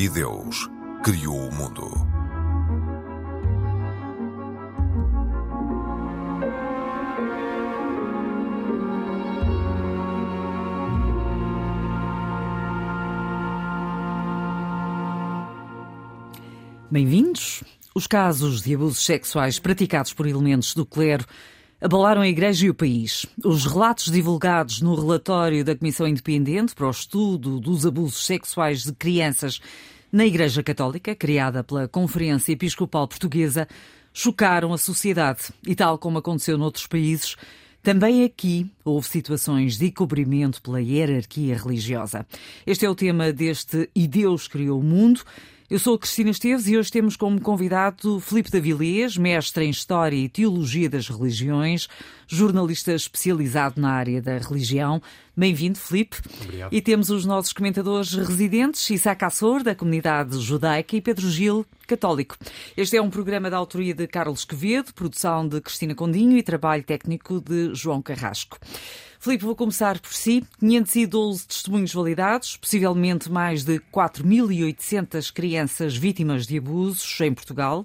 [0.00, 0.66] E Deus
[1.04, 1.90] criou o mundo.
[16.90, 17.62] Bem-vindos.
[17.94, 21.26] Os casos de abusos sexuais praticados por elementos do clero
[21.80, 23.24] abalaram a Igreja e o país.
[23.42, 28.92] Os relatos divulgados no relatório da Comissão Independente para o Estudo dos Abusos Sexuais de
[28.92, 29.60] Crianças
[30.12, 33.66] na Igreja Católica, criada pela Conferência Episcopal Portuguesa,
[34.12, 37.36] chocaram a sociedade e, tal como aconteceu noutros países,
[37.82, 42.26] também aqui houve situações de encobrimento pela hierarquia religiosa.
[42.66, 45.22] Este é o tema deste E Deus Criou o Mundo.
[45.70, 50.16] Eu sou a Cristina Esteves e hoje temos como convidado Filipe Davilés, mestre em História
[50.16, 51.86] e Teologia das Religiões,
[52.26, 55.00] jornalista especializado na área da religião.
[55.36, 56.16] Bem-vindo, Filipe.
[56.42, 56.72] Obrigado.
[56.74, 62.36] E temos os nossos comentadores residentes, Isaac Assor, da comunidade judaica, e Pedro Gil, católico.
[62.76, 66.82] Este é um programa da autoria de Carlos Quevedo, produção de Cristina Condinho e trabalho
[66.82, 68.58] técnico de João Carrasco.
[69.22, 70.42] Filipe, vou começar por si.
[70.60, 77.84] 512 testemunhos validados, possivelmente mais de 4.800 crianças vítimas de abusos em Portugal.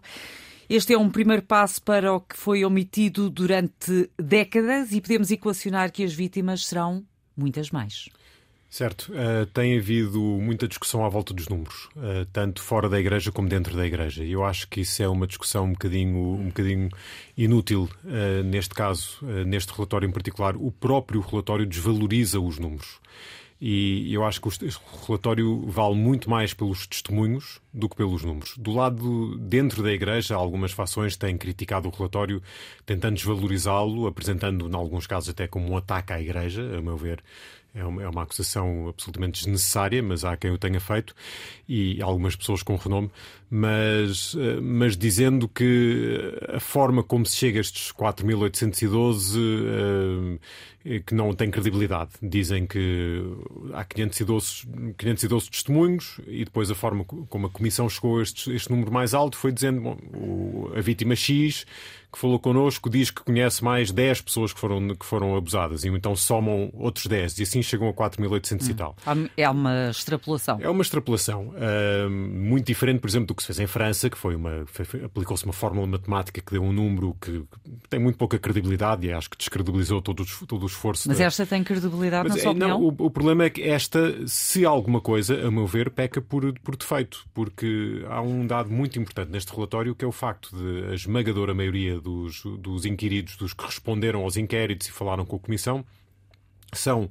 [0.69, 5.91] Este é um primeiro passo para o que foi omitido durante décadas e podemos equacionar
[5.91, 7.03] que as vítimas serão
[7.35, 8.07] muitas mais.
[8.75, 9.13] Certo.
[9.13, 13.47] Uh, tem havido muita discussão à volta dos números, uh, tanto fora da Igreja como
[13.47, 14.21] dentro da Igreja.
[14.21, 16.89] Eu acho que isso é uma discussão um bocadinho, um bocadinho
[17.37, 20.57] inútil uh, neste caso, neste relatório em particular.
[20.57, 22.99] O próprio relatório desvaloriza os números.
[23.61, 24.51] E eu acho que o
[25.07, 28.57] relatório vale muito mais pelos testemunhos do que pelos números.
[28.57, 32.43] Do lado dentro da Igreja, algumas fações têm criticado o relatório,
[32.85, 37.23] tentando desvalorizá-lo, apresentando, em alguns casos, até como um ataque à Igreja, a meu ver.
[37.75, 41.13] É uma, é uma acusação absolutamente desnecessária, mas há quem o tenha feito,
[41.67, 43.11] e algumas pessoas com renome,
[43.49, 50.39] mas, eh, mas dizendo que a forma como se chega a estes 4.812
[50.85, 52.11] eh, que não tem credibilidade.
[52.21, 53.23] Dizem que
[53.73, 58.69] há 512, 512 testemunhos e depois a forma como a Comissão chegou a este, este
[58.69, 61.65] número mais alto foi dizendo bom, a vítima X
[62.15, 65.89] que falou connosco diz que conhece mais 10 pessoas que foram, que foram abusadas e
[65.89, 68.71] então somam outros 10 e assim chegam a 4.800 hum.
[68.71, 68.95] e tal.
[69.35, 70.57] É uma extrapolação.
[70.61, 71.49] É uma extrapolação.
[71.49, 74.65] Uh, muito diferente, por exemplo, do que se fez em França, que foi uma.
[75.03, 77.43] aplicou-se uma fórmula matemática que deu um número que
[77.89, 81.09] tem muito pouca credibilidade e acho que descredibilizou todo o, todo o esforço.
[81.09, 81.25] Mas da...
[81.25, 82.95] esta tem credibilidade, Mas, na sua é, não, opinião?
[82.97, 86.77] O, o, problema é que esta, se alguma coisa, a meu ver, peca por, por
[86.77, 90.93] defeito, porque há um dado muito importante neste relatório que é o facto de a
[90.93, 95.83] esmagadora maioria dos, dos inquiridos, dos que responderam aos inquéritos e falaram com a Comissão,
[96.71, 97.09] são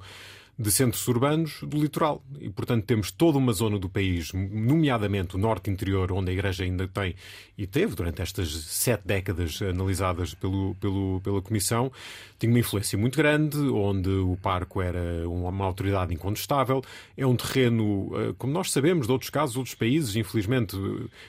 [0.57, 2.23] de centros urbanos do litoral.
[2.39, 6.63] E, portanto, temos toda uma zona do país, nomeadamente o norte interior, onde a Igreja
[6.63, 7.15] ainda tem
[7.57, 11.91] e teve, durante estas sete décadas analisadas pelo, pelo, pela Comissão,
[12.37, 16.83] tinha uma influência muito grande, onde o parco era uma autoridade incontestável.
[17.15, 20.77] É um terreno, eh, como nós sabemos de outros casos, outros países, infelizmente,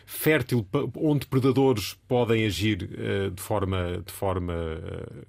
[0.04, 0.66] fértil,
[0.96, 5.24] onde predadores podem agir eh, de forma, de forma eh,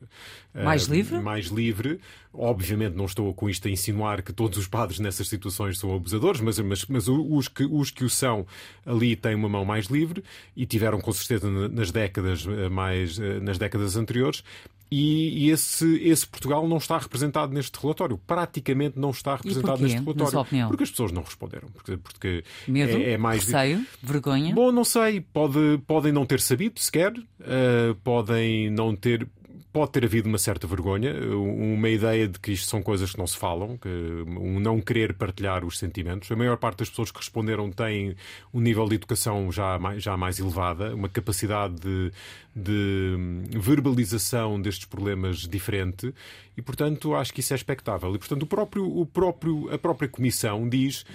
[0.63, 1.19] mais livre.
[1.19, 1.99] Mais livre.
[2.33, 6.39] Obviamente, não estou com isto a insinuar que todos os padres nessas situações são abusadores,
[6.39, 8.45] mas, mas, mas os, que, os que o são
[8.85, 10.23] ali têm uma mão mais livre
[10.55, 14.43] e tiveram com certeza nas décadas mais nas décadas anteriores
[14.89, 18.17] e, esse, esse, Portugal não está representado neste relatório.
[18.25, 20.67] Praticamente não está representado neste relatório.
[20.69, 21.67] Porque as pessoas não responderam.
[21.69, 23.43] Porque, porque Medo, é, é mais.
[23.43, 24.55] Receio, vergonha?
[24.55, 25.19] Bom, não sei.
[25.19, 27.11] Pode, podem não ter sabido sequer.
[27.11, 29.27] Uh, podem não ter
[29.71, 33.27] pode ter havido uma certa vergonha, uma ideia de que isto são coisas que não
[33.27, 36.31] se falam, que um não querer partilhar os sentimentos.
[36.31, 38.15] A maior parte das pessoas que responderam têm
[38.53, 42.11] um nível de educação já mais, já mais elevada, uma capacidade de,
[42.55, 43.15] de
[43.59, 46.13] verbalização destes problemas diferente
[46.55, 48.15] e, portanto, acho que isso é expectável.
[48.15, 51.05] E, portanto, o próprio, o próprio, a própria Comissão diz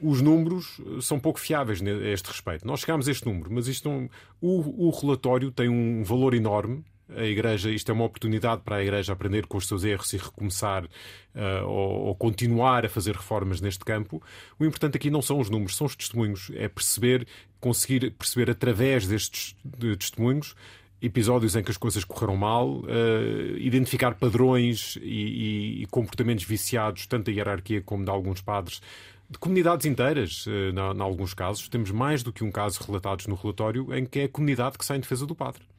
[0.00, 2.66] os números são pouco fiáveis a este respeito.
[2.66, 4.10] Nós chegámos a este número, mas isto não,
[4.40, 6.84] o, o relatório tem um valor enorme
[7.16, 10.16] a Igreja, isto é uma oportunidade para a Igreja aprender com os seus erros e
[10.16, 14.22] recomeçar uh, ou, ou, continuar a fazer reformas neste campo.
[14.58, 16.50] O importante aqui não são os números, são os testemunhos.
[16.54, 17.26] É perceber,
[17.60, 20.54] conseguir perceber através destes de testemunhos
[21.00, 27.06] episódios em que as coisas correram mal, uh, identificar padrões e, e, e, comportamentos viciados,
[27.08, 28.80] tanto da hierarquia como de alguns padres,
[29.28, 31.68] de comunidades inteiras, uh, em alguns casos.
[31.68, 34.84] Temos mais do que um caso relatados no relatório em que é a comunidade que
[34.84, 35.71] sai em defesa do padre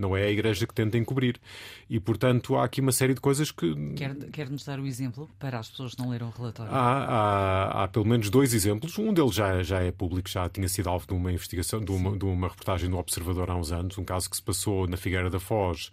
[0.00, 1.38] não é a Igreja que tenta encobrir.
[1.88, 3.74] E, portanto, há aqui uma série de coisas que.
[3.94, 6.72] Quer, quer nos dar o exemplo para as pessoas que não leram o relatório?
[6.72, 8.98] Há, há, há, pelo menos dois exemplos.
[8.98, 12.16] Um deles já, já é público, já tinha sido alvo de uma investigação, de uma,
[12.16, 15.30] de uma reportagem no Observador há uns anos, um caso que se passou na Figueira
[15.30, 15.90] da Foz,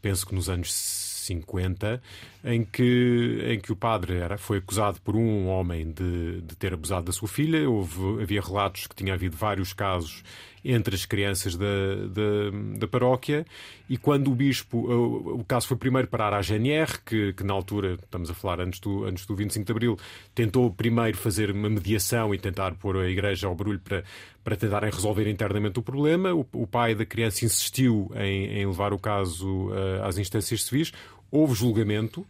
[0.00, 2.02] penso que nos anos 50,
[2.44, 6.72] em que, em que o padre era, foi acusado por um homem de, de ter
[6.72, 7.68] abusado da sua filha.
[7.68, 10.22] Houve, havia relatos que tinha havido vários casos
[10.64, 11.66] entre as crianças da,
[12.08, 13.46] da, da paróquia
[13.88, 17.52] e quando o bispo, o, o, caso foi primeiro parar à GNR, que, que na
[17.52, 19.98] altura, estamos a falar antes do, antes do 25 de Abril,
[20.34, 24.04] tentou primeiro fazer uma mediação e tentar pôr a igreja ao barulho para,
[24.44, 26.32] para tentarem resolver internamente o problema.
[26.32, 30.92] O, o pai da criança insistiu em, em levar o caso uh, às instâncias civis.
[31.30, 32.26] Houve julgamento.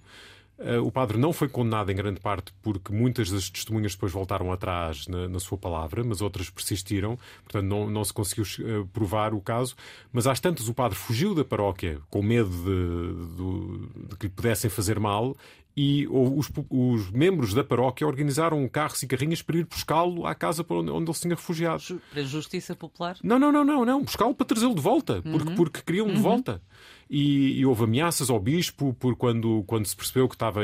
[0.59, 4.53] Uh, o padre não foi condenado em grande parte porque muitas das testemunhas depois voltaram
[4.53, 9.33] atrás na, na sua palavra, mas outras persistiram, portanto não, não se conseguiu uh, provar
[9.33, 9.75] o caso.
[10.13, 14.33] Mas às tantas o padre fugiu da paróquia com medo de, de, de que lhe
[14.33, 15.35] pudessem fazer mal
[15.77, 20.67] e os, os, membros da paróquia organizaram carros e carrinhas para ir buscá-lo à casa
[20.69, 21.83] onde, onde ele se tinha refugiado.
[22.11, 23.17] Para a justiça popular?
[23.23, 24.03] Não, não, não, não, não.
[24.03, 25.55] buscá-lo para trazê-lo de volta, porque, uhum.
[25.55, 26.23] porque queriam de uhum.
[26.23, 26.61] volta
[27.11, 30.61] e, e, houve ameaças ao bispo por quando, quando se percebeu que estava,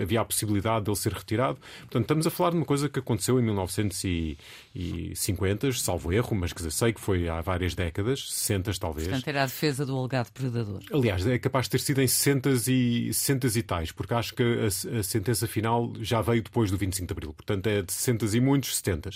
[0.00, 1.58] havia a possibilidade dele ser retirado.
[1.80, 6.70] Portanto, estamos a falar de uma coisa que aconteceu em 1950, salvo erro, mas que
[6.70, 9.06] sei que foi há várias décadas, 60 talvez.
[9.06, 10.80] Portanto, era a defesa do alegado predador.
[10.90, 14.42] Aliás, é capaz de ter sido em 60 e, 60 e tais, porque acho que
[14.42, 14.68] a,
[14.98, 17.34] a, sentença final já veio depois do 25 de Abril.
[17.34, 19.10] Portanto, é de 60 e muitos 70.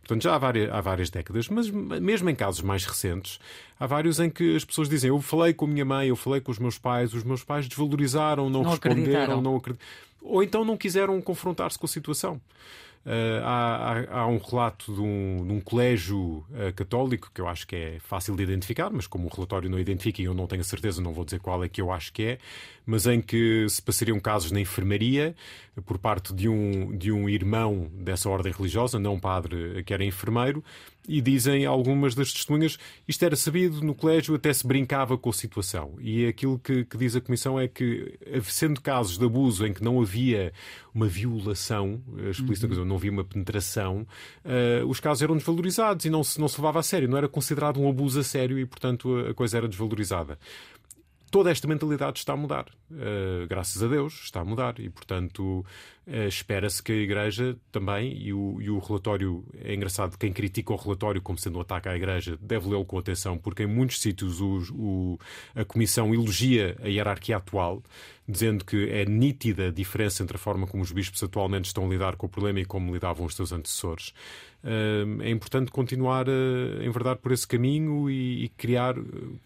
[0.00, 3.40] Portanto, já há várias, há várias décadas, mas mesmo em casos mais recentes,
[3.80, 6.40] há vários em que as pessoas dizem: Eu falei com a minha mãe, eu falei
[6.40, 9.78] com os meus pais, os meus pais desvalorizaram, não, não responderam, não acreditaram.
[10.22, 12.40] Ou então não quiseram confrontar-se com a situação.
[13.00, 17.48] Uh, há, há, há, um relato de um, de um colégio uh, católico que eu
[17.48, 20.46] acho que é fácil de identificar, mas como o relatório não identifica e eu não
[20.46, 22.38] tenho a certeza, não vou dizer qual é que eu acho que é,
[22.84, 25.34] mas em que se passariam casos na enfermaria
[25.86, 30.62] por parte de um, de um irmão dessa ordem religiosa, não padre, que era enfermeiro,
[31.08, 35.32] e dizem algumas das testemunhas isto era sabido no colégio, até se brincava com a
[35.32, 35.94] situação.
[36.00, 39.82] E aquilo que, que diz a Comissão é que, sendo casos de abuso em que
[39.82, 40.52] não havia
[40.94, 42.00] uma violação
[42.30, 42.84] explícita, uhum.
[42.84, 44.06] não havia uma penetração,
[44.44, 47.28] uh, os casos eram desvalorizados e não se, não se levava a sério, não era
[47.28, 50.38] considerado um abuso a sério e, portanto, a coisa era desvalorizada
[51.30, 52.66] toda esta mentalidade está a mudar.
[52.90, 55.64] Uh, graças a Deus está a mudar e, portanto,
[56.06, 60.72] uh, espera-se que a Igreja também, e o, e o, relatório é engraçado, quem critica
[60.72, 64.00] o relatório como sendo um ataque à Igreja deve lê-lo com atenção, porque em muitos
[64.00, 65.18] sítios o, o,
[65.54, 67.82] a Comissão elogia a hierarquia atual,
[68.28, 71.88] dizendo que é nítida a diferença entre a forma como os bispos atualmente estão a
[71.88, 74.12] lidar com o problema e como lidavam os seus antecessores.
[74.62, 78.94] É importante continuar a enverdar por esse caminho e, criar,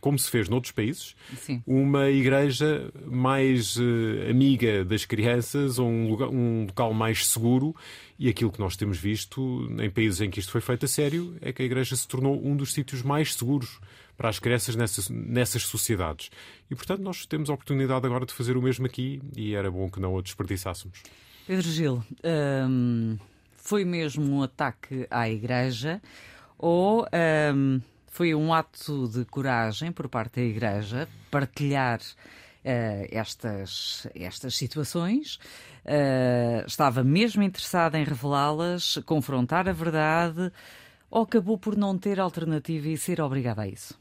[0.00, 1.62] como se fez noutros países, Sim.
[1.66, 7.74] uma igreja mais eh, amiga das crianças, um, lugar, um local mais seguro.
[8.18, 11.36] E aquilo que nós temos visto em países em que isto foi feito a sério
[11.40, 13.80] é que a igreja se tornou um dos sítios mais seguros
[14.16, 16.30] para as crianças nessas, nessas sociedades.
[16.70, 19.90] E, portanto, nós temos a oportunidade agora de fazer o mesmo aqui e era bom
[19.90, 21.02] que não a desperdiçássemos.
[21.46, 23.18] Pedro Gil, hum,
[23.64, 26.00] foi mesmo um ataque à Igreja
[26.58, 27.06] ou
[27.54, 32.00] hum, foi um ato de coragem por parte da Igreja partilhar
[32.64, 35.38] Uh, estas, estas situações,
[35.84, 40.50] uh, estava mesmo interessada em revelá-las, confrontar a verdade,
[41.10, 43.94] ou acabou por não ter alternativa e ser obrigada a isso?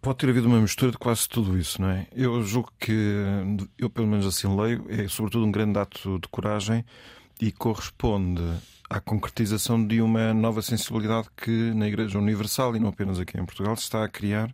[0.00, 2.06] Pode ter havido uma mistura de quase tudo isso, não é?
[2.10, 3.26] Eu julgo que,
[3.78, 6.86] eu pelo menos assim leio, é sobretudo um grande ato de coragem
[7.40, 8.42] e corresponde
[8.88, 13.44] à concretização de uma nova sensibilidade que na Igreja Universal e não apenas aqui em
[13.44, 14.52] Portugal se está a criar,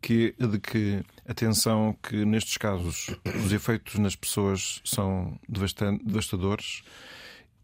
[0.00, 3.10] que é de que atenção que nestes casos
[3.44, 6.82] os efeitos nas pessoas são devastadores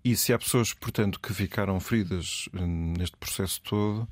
[0.04, 4.08] e se há pessoas, portanto, que ficaram feridas hum, neste processo todo,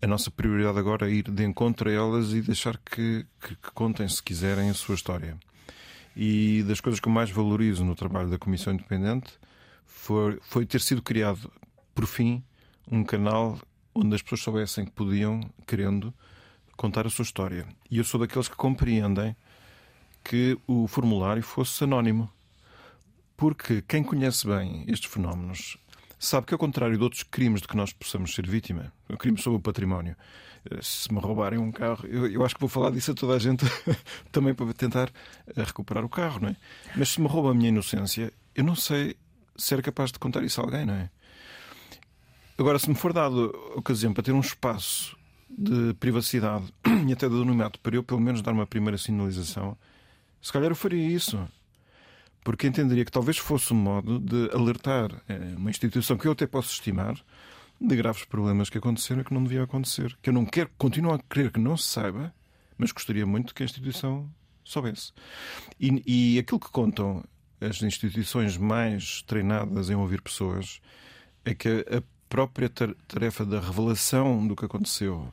[0.00, 3.70] a nossa prioridade agora é ir de encontro a elas e deixar que, que, que,
[3.74, 5.36] contem, se quiserem, a sua história.
[6.16, 9.32] E das coisas que eu mais valorizo no trabalho da Comissão Independente
[9.96, 11.50] foi, foi ter sido criado,
[11.94, 12.44] por fim,
[12.88, 13.58] um canal
[13.94, 16.14] onde as pessoas soubessem que podiam, querendo,
[16.76, 17.66] contar a sua história.
[17.90, 19.34] E eu sou daqueles que compreendem
[20.22, 22.30] que o formulário fosse anónimo.
[23.36, 25.76] Porque quem conhece bem estes fenómenos
[26.18, 29.40] sabe que, ao contrário de outros crimes de que nós possamos ser vítima, o crime
[29.40, 30.14] sobre o património,
[30.70, 33.34] eh, se me roubarem um carro, eu, eu, acho que vou falar disso a toda
[33.34, 33.64] a gente
[34.30, 35.10] também para tentar
[35.48, 36.56] eh, recuperar o carro, não é?
[36.94, 39.16] Mas se me rouba a minha inocência, eu não sei
[39.58, 41.10] ser capaz de contar isso a alguém, não é?
[42.58, 45.16] Agora, se me for dado a ocasião para ter um espaço
[45.48, 46.72] de privacidade
[47.06, 49.76] e até de anonimato para eu, pelo menos, dar uma primeira sinalização,
[50.40, 51.38] se calhar eu faria isso.
[52.42, 56.46] Porque entenderia que talvez fosse um modo de alertar eh, uma instituição que eu até
[56.46, 57.16] posso estimar
[57.80, 60.16] de graves problemas que aconteceram e que não devia acontecer.
[60.22, 62.32] Que eu não quero, continuo a querer que não se saiba,
[62.78, 64.30] mas gostaria muito que a instituição
[64.64, 65.12] soubesse.
[65.78, 67.24] E, e aquilo que contam
[67.60, 70.80] as instituições mais treinadas em ouvir pessoas
[71.44, 75.32] é que a própria tarefa da revelação do que aconteceu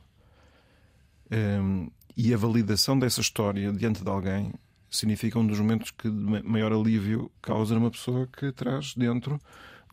[1.30, 4.52] um, ehm, e a validação dessa história diante de alguém
[4.88, 9.40] significa um dos momentos que maior alívio causa numa pessoa que traz dentro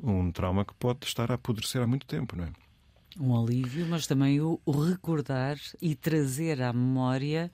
[0.01, 2.51] um trauma que pode estar a apodrecer há muito tempo, não é?
[3.19, 7.51] Um alívio, mas também o, o recordar e trazer à memória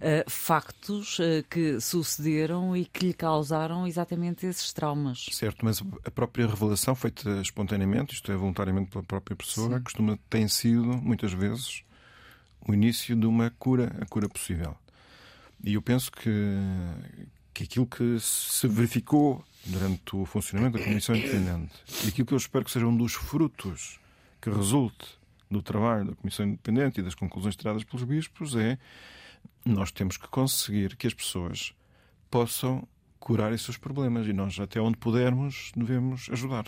[0.00, 5.26] uh, factos uh, que sucederam e que lhe causaram exatamente esses traumas.
[5.32, 9.82] Certo, mas a própria revelação feita espontaneamente, isto é, voluntariamente pela própria pessoa, Sim.
[9.82, 11.82] costuma tem sido, muitas vezes,
[12.66, 14.76] o início de uma cura, a cura possível.
[15.64, 16.30] E eu penso que,
[17.52, 21.72] que aquilo que se verificou durante o funcionamento da Comissão Independente
[22.04, 23.98] e aquilo que eu espero que seja um dos frutos
[24.40, 25.18] que resulte
[25.50, 28.78] do trabalho da Comissão Independente e das conclusões tiradas pelos bispos é
[29.64, 31.74] nós temos que conseguir que as pessoas
[32.30, 32.86] possam
[33.18, 36.64] curar esses problemas e nós, até onde pudermos, devemos ajudar.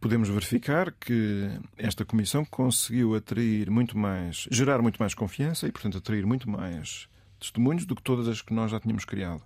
[0.00, 5.98] Podemos verificar que esta comissão conseguiu atrair muito mais, gerar muito mais confiança e, portanto,
[5.98, 7.08] atrair muito mais
[7.40, 9.42] testemunhos do que todas as que nós já tínhamos criado.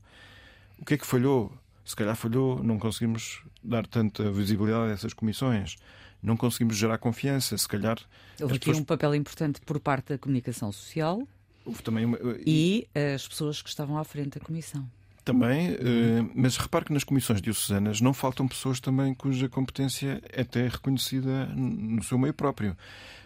[0.78, 1.52] O que é que falhou?
[1.84, 5.76] Se calhar falhou, não conseguimos dar tanta visibilidade a essas comissões,
[6.22, 7.98] não conseguimos gerar confiança, se calhar.
[8.40, 8.78] Houve aqui pessoas...
[8.78, 11.26] um papel importante por parte da comunicação social
[11.64, 12.18] Houve também uma...
[12.46, 14.86] e as pessoas que estavam à frente da comissão.
[15.24, 20.40] Também, eh, mas repare que nas comissões diocesanas não faltam pessoas também cuja competência é
[20.40, 22.76] até reconhecida no seu meio próprio.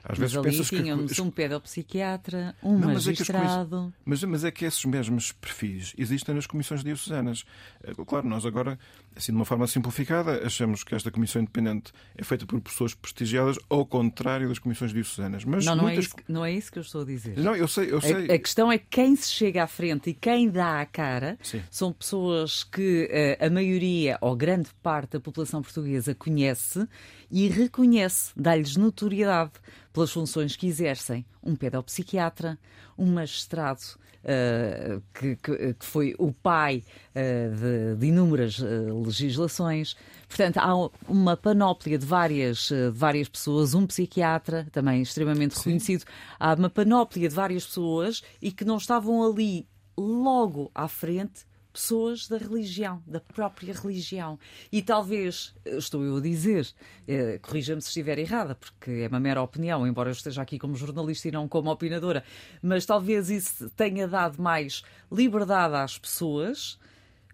[0.09, 1.21] Às mas vezes ali tínhamos que...
[1.21, 3.93] um pedopsiquiatra, um não, magistrado.
[4.05, 7.45] Mas, é mas, é que esses mesmos perfis existem nas comissões diocesanas.
[7.83, 8.79] Eh, claro, nós agora,
[9.17, 13.59] assim de uma forma simplificada, achamos que esta comissão independente é feita por pessoas prestigiadas,
[13.69, 15.45] ao contrário das comissões diocesanas.
[15.45, 16.05] Mas não, não, muitas...
[16.05, 17.37] é isso, não é isso que eu estou a dizer.
[17.39, 18.31] Não, eu sei, eu sei.
[18.31, 21.61] A, a questão é quem se chega à frente e quem dá a cara Sim.
[21.69, 23.11] são pessoas que
[23.41, 26.87] uh, a maioria ou grande parte da população portuguesa conhece
[27.29, 29.51] e reconhece, dá-lhes notoriedade
[29.97, 31.25] pelas funções que exercem.
[31.43, 32.59] Um pedopsiquiatra,
[32.99, 33.81] um magistrado
[34.25, 36.85] uh, que, que, que, foi o pai
[37.15, 39.97] uh, de, de, inúmeras uh, legislações.
[40.29, 40.75] Portanto, há
[41.09, 45.61] uma panóplia de várias, de várias pessoas, um psiquiatra também extremamente Sim.
[45.61, 46.05] reconhecido.
[46.39, 52.27] Há uma panóplia de várias pessoas e que não estavam ali logo à frente pessoas
[52.27, 54.39] da religião, da própria religião.
[54.73, 56.67] E talvez, estou eu a dizer,
[57.07, 60.75] eh, corrija-me se estiver errada, porque é uma mera opinião, embora eu esteja aqui como
[60.75, 62.25] jornalista e não como opinadora,
[62.63, 66.79] mas talvez isso tenha dado mais liberdade às pessoas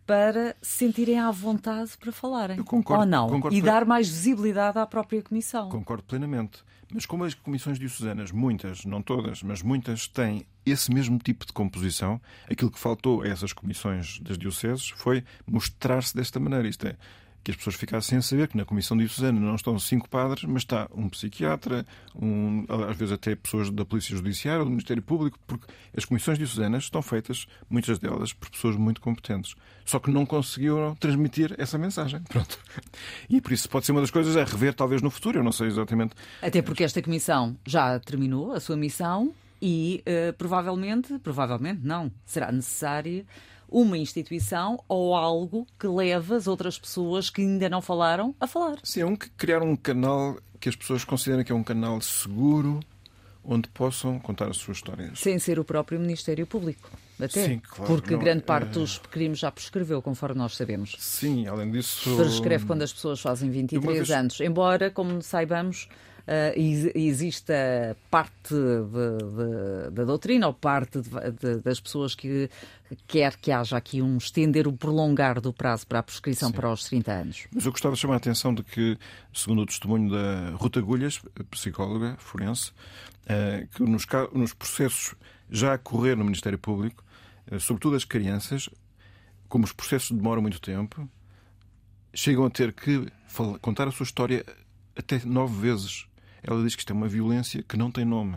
[0.05, 2.59] para se sentirem à vontade para falarem.
[2.59, 3.29] Eu concordo, ou não.
[3.29, 5.69] Concordo e dar mais visibilidade à própria Comissão.
[5.69, 6.65] Concordo plenamente.
[6.93, 11.53] Mas como as comissões diocesanas, muitas, não todas, mas muitas, têm esse mesmo tipo de
[11.53, 12.21] composição,
[12.51, 16.69] aquilo que faltou a essas comissões das dioceses foi mostrar-se desta maneira.
[16.69, 16.97] Isto é,
[17.43, 20.63] que as pessoas ficassem a saber que na Comissão Diocesana não estão cinco padres, mas
[20.63, 21.85] está um psiquiatra,
[22.15, 26.39] um, às vezes até pessoas da Polícia Judiciária ou do Ministério Público, porque as comissões
[26.39, 29.55] diocesanas estão feitas, muitas delas, por pessoas muito competentes.
[29.85, 32.21] Só que não conseguiram transmitir essa mensagem.
[32.29, 32.59] Pronto.
[33.29, 35.53] E por isso pode ser uma das coisas a rever, talvez no futuro, eu não
[35.53, 36.15] sei exatamente.
[36.41, 42.51] Até porque esta comissão já terminou a sua missão e uh, provavelmente, provavelmente não, será
[42.51, 43.25] necessário
[43.73, 48.79] uma instituição ou algo que leva as outras pessoas que ainda não falaram a falar.
[48.83, 52.01] Sim, é um que criar um canal que as pessoas considerem que é um canal
[52.01, 52.81] seguro
[53.45, 55.19] onde possam contar as suas histórias.
[55.19, 56.91] Sem ser o próprio Ministério Público.
[57.19, 57.47] Até.
[57.47, 57.93] Sim, claro.
[57.93, 58.73] Porque não, grande parte é...
[58.73, 60.97] dos crimes já prescreveu, conforme nós sabemos.
[60.99, 62.17] Sim, além disso.
[62.17, 64.11] Prescreve quando as pessoas fazem 23 vez...
[64.11, 64.41] anos.
[64.41, 65.89] Embora, como saibamos,
[66.27, 66.53] uh,
[66.95, 68.55] existe a parte
[69.93, 72.49] da doutrina ou parte de, de, das pessoas que
[73.07, 76.55] quer que haja aqui um estender, o prolongar do prazo para a prescrição Sim.
[76.55, 77.47] para os 30 anos.
[77.53, 78.99] Mas eu gostava de chamar a atenção de que,
[79.33, 85.15] segundo o testemunho da Ruta Agulhas, psicóloga forense, uh, que nos, nos processos
[85.51, 87.05] já a correr no Ministério Público,
[87.51, 88.69] uh, sobretudo as crianças,
[89.49, 91.09] como os processos demoram muito tempo,
[92.15, 93.07] chegam a ter que
[93.61, 94.45] contar a sua história
[94.97, 96.07] até nove vezes
[96.43, 98.37] ela diz que isto é uma violência que não tem nome.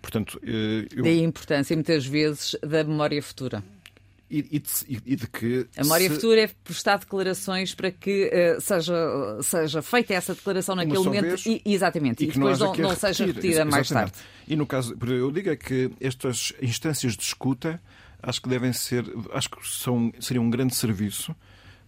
[0.00, 1.04] Portanto, eh, eu...
[1.04, 3.62] Daí a importância, muitas vezes, da memória futura.
[4.30, 5.66] e, e, de, e de que.
[5.76, 6.14] A memória se...
[6.14, 8.94] futura é prestar declarações para que uh, seja,
[9.42, 11.26] seja feita essa declaração naquele momento.
[11.26, 14.12] Vez, e, exatamente, e, e depois não, não seja repetida mais tarde.
[14.46, 17.82] E no caso, eu digo é que estas instâncias de escuta
[18.22, 21.34] acho que devem ser, acho que são, seria um grande serviço,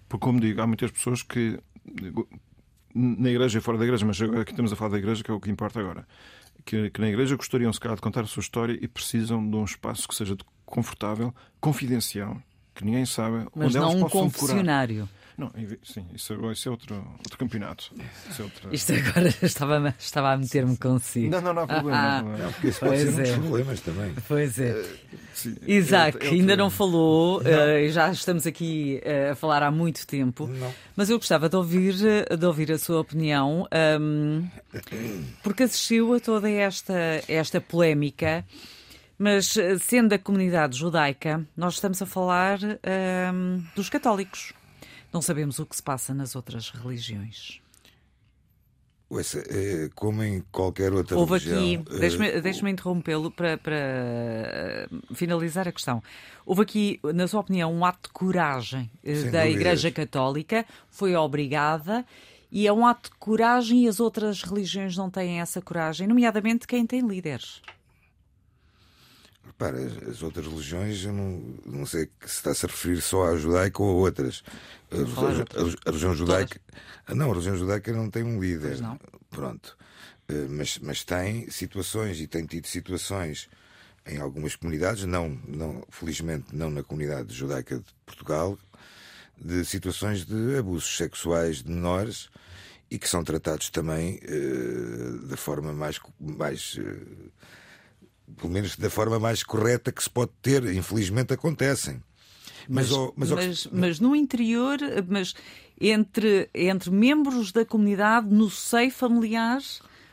[0.09, 1.59] porque, como digo, há muitas pessoas que
[2.95, 5.35] na igreja e fora da igreja, mas aqui estamos a falar da igreja, que é
[5.35, 6.07] o que importa agora,
[6.65, 9.57] que, que na igreja gostariam, se calhar, de contar a sua história e precisam de
[9.57, 12.41] um espaço que seja confortável, confidencial,
[12.75, 15.09] que ninguém sabe mas onde não elas um possam confessionário.
[15.09, 15.22] Curar.
[15.37, 15.51] Não,
[15.83, 17.93] sim, isso, isso é outro, outro campeonato.
[18.31, 18.75] Isso é outra...
[18.75, 21.31] Isto agora estava, estava a meter-me consigo.
[21.31, 21.99] Não, não, não há problema.
[21.99, 23.39] Ah, não, não, porque isso pode pois ser é.
[23.39, 24.15] problemas também.
[24.29, 24.85] Pois é.
[25.35, 30.07] Sim, Isaac, é, ainda não falou, uh, já estamos aqui uh, a falar há muito
[30.07, 30.73] tempo, não.
[30.95, 33.67] mas eu gostava de ouvir, de ouvir a sua opinião,
[34.01, 34.47] um,
[35.43, 36.95] porque assistiu a toda esta,
[37.27, 38.45] esta polémica.
[39.19, 42.59] Mas sendo da comunidade judaica, nós estamos a falar
[43.33, 44.53] um, dos católicos.
[45.13, 47.61] Não sabemos o que se passa nas outras religiões.
[49.51, 51.83] É, como em qualquer outra Houve religião...
[51.83, 56.03] aqui, deixe-me deixe interrompê-lo para, para eh, finalizar a questão.
[56.47, 59.61] Houve aqui, na sua opinião, um ato de coragem eh, Sem da dúvidas.
[59.61, 62.07] Igreja Católica, foi obrigada,
[62.51, 66.67] e é um ato de coragem e as outras religiões não têm essa coragem, nomeadamente
[66.67, 67.61] quem tem líderes.
[69.53, 69.79] Repara,
[70.11, 73.91] as outras religiões, eu não, não sei se está-se a referir só à judaica ou
[73.91, 74.43] a outras.
[74.91, 76.61] A, a, a, religião judaica.
[77.07, 77.17] Todas.
[77.17, 78.79] Não, a religião judaica não tem um líder.
[79.31, 79.77] Pronto.
[80.29, 83.49] Eh, mas, mas tem situações e tem tido situações
[84.07, 88.59] em algumas comunidades, não, não, felizmente não na comunidade judaica de Portugal,
[89.39, 92.29] de situações de abusos sexuais de menores
[92.91, 97.33] e que são tratados também uh, da forma mais, mais uh,
[98.37, 100.65] pelo menos da forma mais correta que se pode ter.
[100.75, 102.03] Infelizmente acontecem.
[102.69, 105.35] Mas, mas, mas, mas, mas no interior, mas
[105.81, 109.61] entre, entre membros da comunidade, no seio familiar,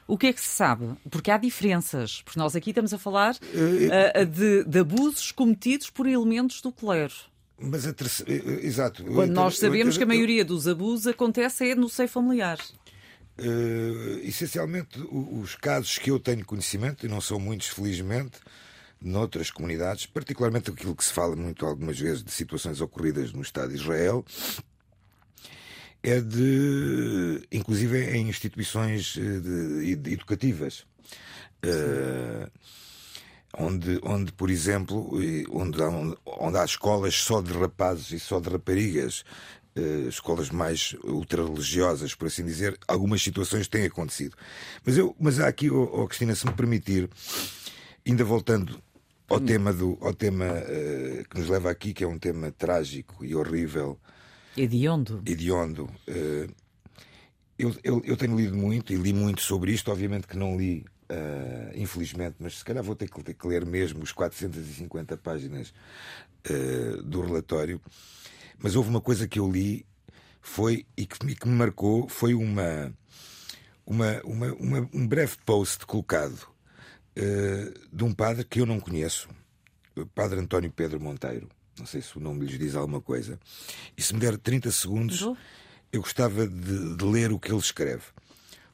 [0.08, 0.90] o que é que se sabe?
[1.10, 2.22] Porque há diferenças.
[2.24, 7.14] Porque nós aqui estamos a falar uh, de, de abusos cometidos por elementos do clero.
[7.62, 8.66] Mas a terceira...
[8.66, 9.04] Exato.
[9.04, 12.58] Quando nós sabemos que a maioria dos abusos acontece é no seio familiar.
[13.42, 18.40] Uh, essencialmente, os casos que eu tenho conhecimento, e não são muitos, felizmente,
[19.02, 23.70] noutras comunidades, particularmente aquilo que se fala muito algumas vezes de situações ocorridas no Estado
[23.70, 24.26] de Israel,
[26.04, 30.86] é de, inclusive em instituições eh, de, de, educativas.
[31.64, 32.50] Uh,
[33.58, 35.12] onde, onde, por exemplo,
[35.52, 35.90] onde há,
[36.26, 39.26] onde há escolas só de rapazes e só de raparigas,
[40.08, 44.36] escolas mais ultra-religiosas, por assim dizer, algumas situações têm acontecido.
[44.86, 47.10] Mas, eu, mas há aqui, oh, oh Cristina, se me permitir,
[48.06, 48.82] ainda voltando
[49.30, 49.46] ao hum.
[49.46, 53.36] tema, do, ao tema uh, que nos leva aqui, que é um tema trágico e
[53.36, 53.98] horrível.
[54.58, 55.22] Hediondo.
[55.26, 55.84] Hediondo.
[56.08, 56.52] Uh,
[57.58, 60.86] eu, eu, eu, tenho lido muito e li muito sobre isto, obviamente que não li,
[61.12, 65.74] uh, infelizmente, mas se calhar vou ter que, ter que, ler mesmo os 450 páginas
[67.04, 67.82] do relatório
[68.62, 69.86] mas houve uma coisa que eu li
[70.42, 72.94] foi e que me, que me marcou foi uma,
[73.86, 76.48] uma, uma, uma, um breve post colocado
[77.18, 79.30] uh, de um padre que eu não conheço,
[79.96, 81.50] o padre António Pedro Monteiro.
[81.78, 83.40] Não sei se o nome lhes diz alguma coisa.
[83.98, 85.22] E se me der 30 segundos,
[85.92, 88.04] eu gostava de, de ler o que ele escreve.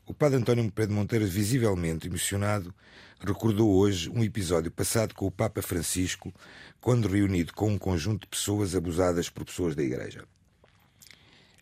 [0.07, 2.71] O padre António Pedro Monteiro, visivelmente emocionado,
[3.19, 6.31] recordou hoje um episódio passado com o Papa Francisco,
[6.79, 10.23] quando reunido com um conjunto de pessoas abusadas por pessoas da Igreja.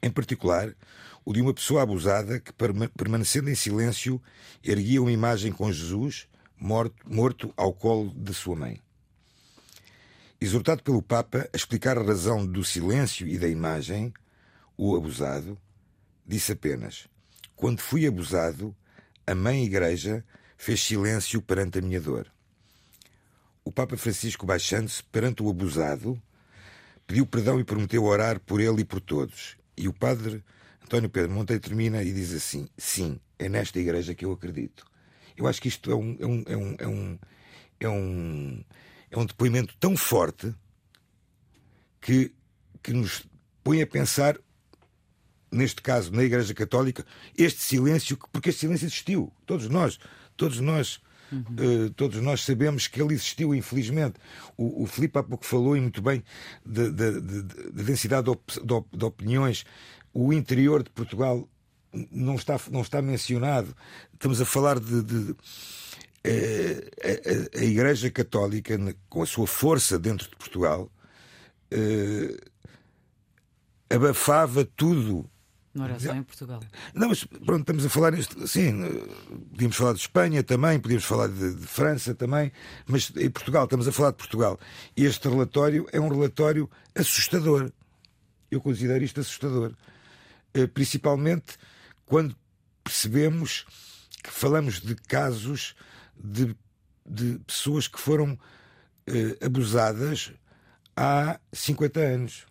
[0.02, 0.76] Em particular,
[1.24, 2.52] o de uma pessoa abusada que,
[2.98, 4.22] permanecendo em silêncio,
[4.62, 6.28] erguia uma imagem com Jesus
[6.60, 8.82] morto, morto ao colo de sua mãe.
[10.42, 14.14] Exortado pelo Papa a explicar a razão do silêncio e da imagem,
[14.76, 15.58] o abusado
[16.28, 17.08] disse apenas:
[17.56, 18.76] Quando fui abusado,
[19.26, 20.24] a Mãe Igreja
[20.58, 22.32] fez silêncio perante a minha dor.
[23.64, 26.22] O Papa Francisco, baixando-se perante o abusado,
[27.08, 29.58] pediu perdão e prometeu orar por ele e por todos.
[29.78, 30.44] E o padre
[30.84, 34.86] António Pedro Monteiro termina e diz assim: Sim, é nesta igreja que eu acredito.
[35.36, 37.20] Eu acho que isto é um, é um, é um, é um,
[37.80, 38.64] é um,
[39.12, 40.54] é um depoimento tão forte
[42.00, 42.32] que,
[42.82, 43.26] que nos
[43.64, 44.38] põe a pensar,
[45.54, 47.06] neste caso, na Igreja Católica,
[47.38, 50.00] este silêncio, porque este silêncio existiu, todos nós.
[50.36, 51.00] Todos nós
[51.34, 51.86] Uhum.
[51.86, 54.20] Uh, todos nós sabemos que ele existiu, infelizmente.
[54.56, 56.24] O, o Filipe há pouco falou e muito bem
[56.64, 59.66] da de, de, de, de, densidade de, op, de, opiniões.
[60.14, 61.50] O interior de Portugal
[62.12, 63.76] não está, não está mencionado.
[64.14, 64.96] Estamos a falar de.
[64.96, 65.38] Uh,
[67.56, 68.78] a, a, Igreja Católica,
[69.10, 70.90] com a sua força dentro de Portugal,
[71.70, 72.38] eh,
[73.90, 75.30] abafava tudo.
[75.74, 76.60] Não era só em Portugal.
[76.94, 78.14] Não, mas pronto, estamos a falar.
[78.46, 78.84] Sim,
[79.50, 82.52] podíamos falar de Espanha também, podíamos falar de, de França também,
[82.86, 84.60] mas em Portugal, estamos a falar de Portugal.
[84.96, 87.72] Este relatório é um relatório assustador.
[88.52, 89.74] Eu considero isto assustador.
[90.54, 91.58] Eh, Principalmente
[92.06, 92.36] quando
[92.84, 93.66] percebemos
[94.24, 95.76] que falamos de casos
[96.16, 96.56] de,
[97.04, 98.38] de pessoas que foram
[99.08, 100.32] eh, abusadas
[100.96, 102.46] há 50 anos,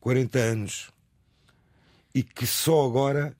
[0.00, 0.90] 40 anos,
[2.14, 3.36] e que só agora,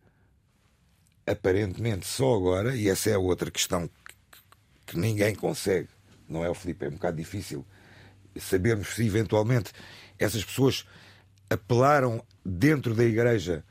[1.27, 4.15] aparentemente só agora, e essa é outra questão que,
[4.87, 5.89] que ninguém consegue,
[6.29, 6.85] não é o Filipe?
[6.85, 7.67] É um bocado difícil
[8.39, 9.73] sabermos se eventualmente
[10.19, 10.85] essas pessoas
[11.49, 13.65] apelaram dentro da igreja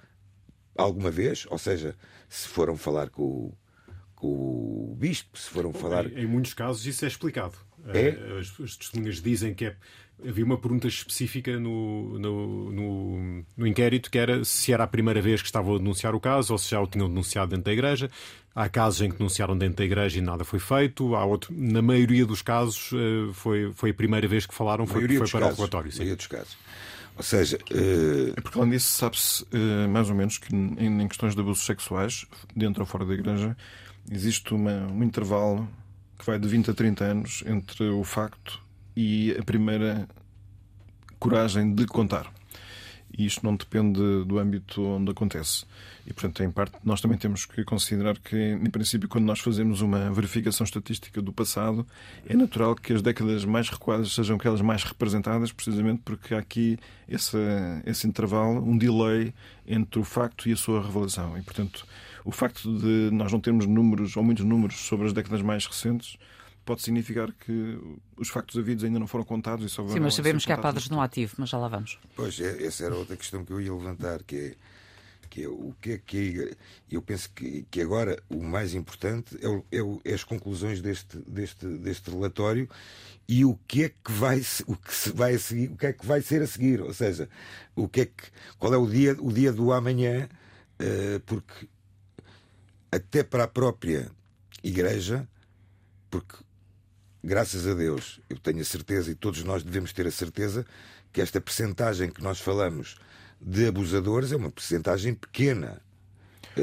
[0.75, 1.95] alguma vez, ou seja,
[2.27, 3.57] se foram falar com o,
[4.15, 6.05] com o bispo, se foram falar.
[6.07, 7.55] Em, em muitos casos isso é explicado.
[7.87, 7.99] É?
[8.09, 9.75] Eh, As, as testemunhas dizem que é-
[10.27, 15.21] havia uma pergunta específica no, no, no- no inquérito que era se era a primeira
[15.21, 17.71] vez que estavam a denunciar o caso ou se já o tinham denunciado dentro da
[17.73, 18.09] igreja.
[18.53, 21.15] Há casos em que denunciaram dentro da igreja e nada foi feito.
[21.15, 24.95] Há outro, na maioria dos casos eh, foi, foi a primeira vez que falaram, foi,
[24.97, 25.91] maioria foi dos para casos, o relatório.
[25.91, 25.97] sim.
[25.99, 26.57] maioria dos casos.
[27.15, 31.07] Ou seja, eh, É porque, além disso, sabe-se eh, mais ou menos que em, em
[31.07, 33.55] questões de abusos sexuais, dentro ou fora da igreja,
[34.11, 35.67] existe uma- um intervalo
[36.19, 38.61] que vai de 20 a 30 anos entre o facto
[38.95, 40.07] e a primeira
[41.17, 42.31] coragem de contar.
[43.17, 45.65] E isto não depende do âmbito onde acontece.
[46.05, 49.81] E, portanto, em parte, nós também temos que considerar que, em princípio, quando nós fazemos
[49.81, 51.87] uma verificação estatística do passado,
[52.27, 56.77] é natural que as décadas mais recuadas sejam aquelas mais representadas, precisamente porque há aqui
[57.07, 57.37] esse,
[57.85, 59.33] esse intervalo, um delay
[59.65, 61.37] entre o facto e a sua revelação.
[61.37, 61.85] E, portanto,
[62.25, 66.17] o facto de nós não termos números ou muitos números sobre as décadas mais recentes
[66.65, 67.79] pode significar que
[68.17, 70.89] os factos havidos ainda não foram contados e só Sim, mas sabemos que há padres
[70.89, 71.97] no ativo, mas já lá vamos.
[72.15, 74.55] Pois, é- essa era outra questão que eu ia levantar, que é,
[75.31, 76.55] que é o que é que igre-
[76.91, 80.79] eu penso que, que agora o mais importante é, o- é o- é as conclusões
[80.81, 82.69] deste, deste, deste relatório
[83.27, 86.05] e o que é que vai o que se vai seguir, o que é que
[86.05, 87.27] vai ser a seguir, ou seja,
[87.75, 88.23] o que é que
[88.59, 90.27] qual é o dia o dia do amanhã,
[90.79, 91.67] eh, porque
[92.91, 94.11] até para a própria
[94.63, 95.27] igreja,
[96.09, 96.37] porque
[97.23, 100.65] graças a Deus, eu tenho a certeza e todos nós devemos ter a certeza
[101.11, 102.97] que esta percentagem que nós falamos
[103.41, 105.81] de abusadores é uma percentagem pequena.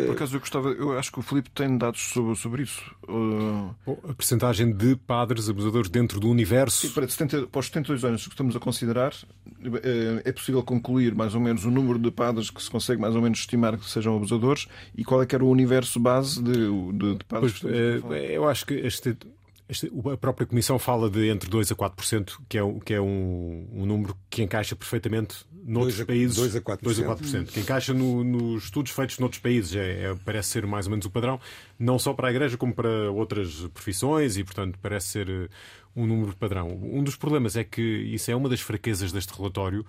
[0.05, 2.83] Por acaso eu gostava, eu acho que o Filipe tem dados sobre, sobre isso.
[3.09, 6.87] Uh, Bom, A percentagem de padres abusadores dentro do universo.
[6.87, 9.13] sim, para, 70, para os 72 anos que estamos a considerar,
[9.83, 13.15] eh, é possível concluir mais ou menos o número de padres que se consegue mais
[13.15, 16.53] ou menos estimar que sejam abusadores e qual é que era o universo base de,
[16.93, 19.17] de, de padres Pois, eh, eu acho que este-
[20.13, 23.67] a própria Comissão fala de entre 2 a 4%, que é, um- que é um,
[23.73, 26.37] um número que encaixa perfeitamente noutros Dois a- países.
[26.37, 26.83] dois a 4%.
[26.85, 29.75] 2 a 4%, que encaixa no- nos estudos feitos noutros países.
[29.75, 31.41] É, é- parece ser mais ou menos o padrão,
[31.79, 35.49] não só para a Igreja, como para outras profissões, e portanto parece ser eh,
[35.97, 36.69] um número padrão.
[36.69, 39.85] Um dos problemas é que isso é uma das fraquezas deste relatório.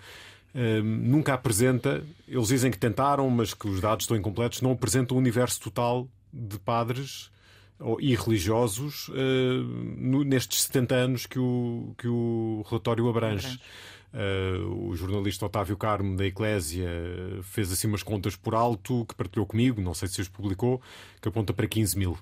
[0.56, 5.16] Hum, nunca apresenta, eles dizem que tentaram, mas que os dados estão incompletos, não apresentam
[5.16, 7.30] o universo total de padres
[8.00, 9.62] e religiosos eh,
[9.98, 13.60] no- nestes 70 anos que o, que o relatório abrange.
[14.14, 16.90] Eh, o jornalista Otávio Carmo da Eclésia
[17.44, 20.82] fez assim umas contas por alto que partilhou comigo, não sei se os publicou,
[21.22, 22.18] que aponta para 15 mil.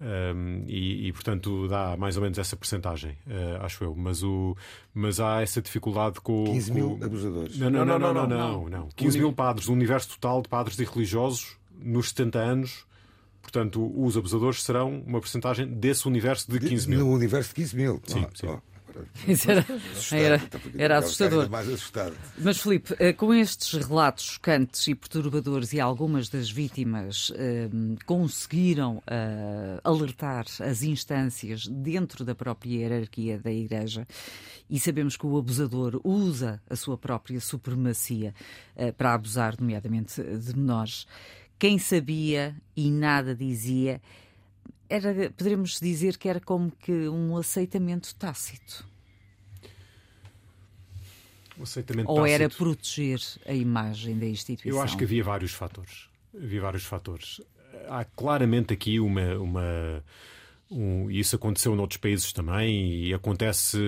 [0.00, 3.94] Um, e, e, portanto dá mais ou menos essa percentagem, uh, acho eu.
[3.94, 4.56] Mas, o,
[4.92, 6.44] mas há essa dificuldade com.
[6.44, 7.56] 15 mil com- abusadores.
[7.58, 8.88] Não, não, não, não, não, não, não, não.
[8.96, 12.84] 15 mil padres, o universo total de padres e religiosos nos 70 anos.
[13.44, 16.98] Portanto, os abusadores serão uma percentagem desse universo de 15 mil.
[17.00, 18.02] No universo de 15 mil.
[18.06, 18.46] Sim, Ah, sim.
[18.48, 18.58] ó,
[19.28, 20.20] Isso era, assustado.
[20.20, 21.42] era, Então, era assustador.
[21.44, 22.14] estava mais assustado.
[22.38, 27.68] Mas, Filipe, eh, com estes relatos chocantes e perturbadores e algumas das vítimas eh,
[28.06, 34.06] conseguiram eh, alertar as instâncias dentro da própria hierarquia da Igreja
[34.70, 38.32] e sabemos que o abusador usa a sua própria supremacia
[38.76, 41.06] eh, para abusar, nomeadamente, de menores.
[41.58, 44.00] Quem sabia e nada dizia,
[44.88, 48.86] era, poderemos dizer que era como que um aceitamento tácito.
[51.56, 52.64] O aceitamento Ou era tácito.
[52.64, 54.78] proteger a imagem da instituição?
[54.78, 56.08] Eu acho que havia vários fatores.
[56.34, 57.40] Havia vários fatores.
[57.88, 59.36] Há claramente aqui uma.
[59.36, 60.04] uma
[60.70, 63.78] um, isso aconteceu noutros países também e acontece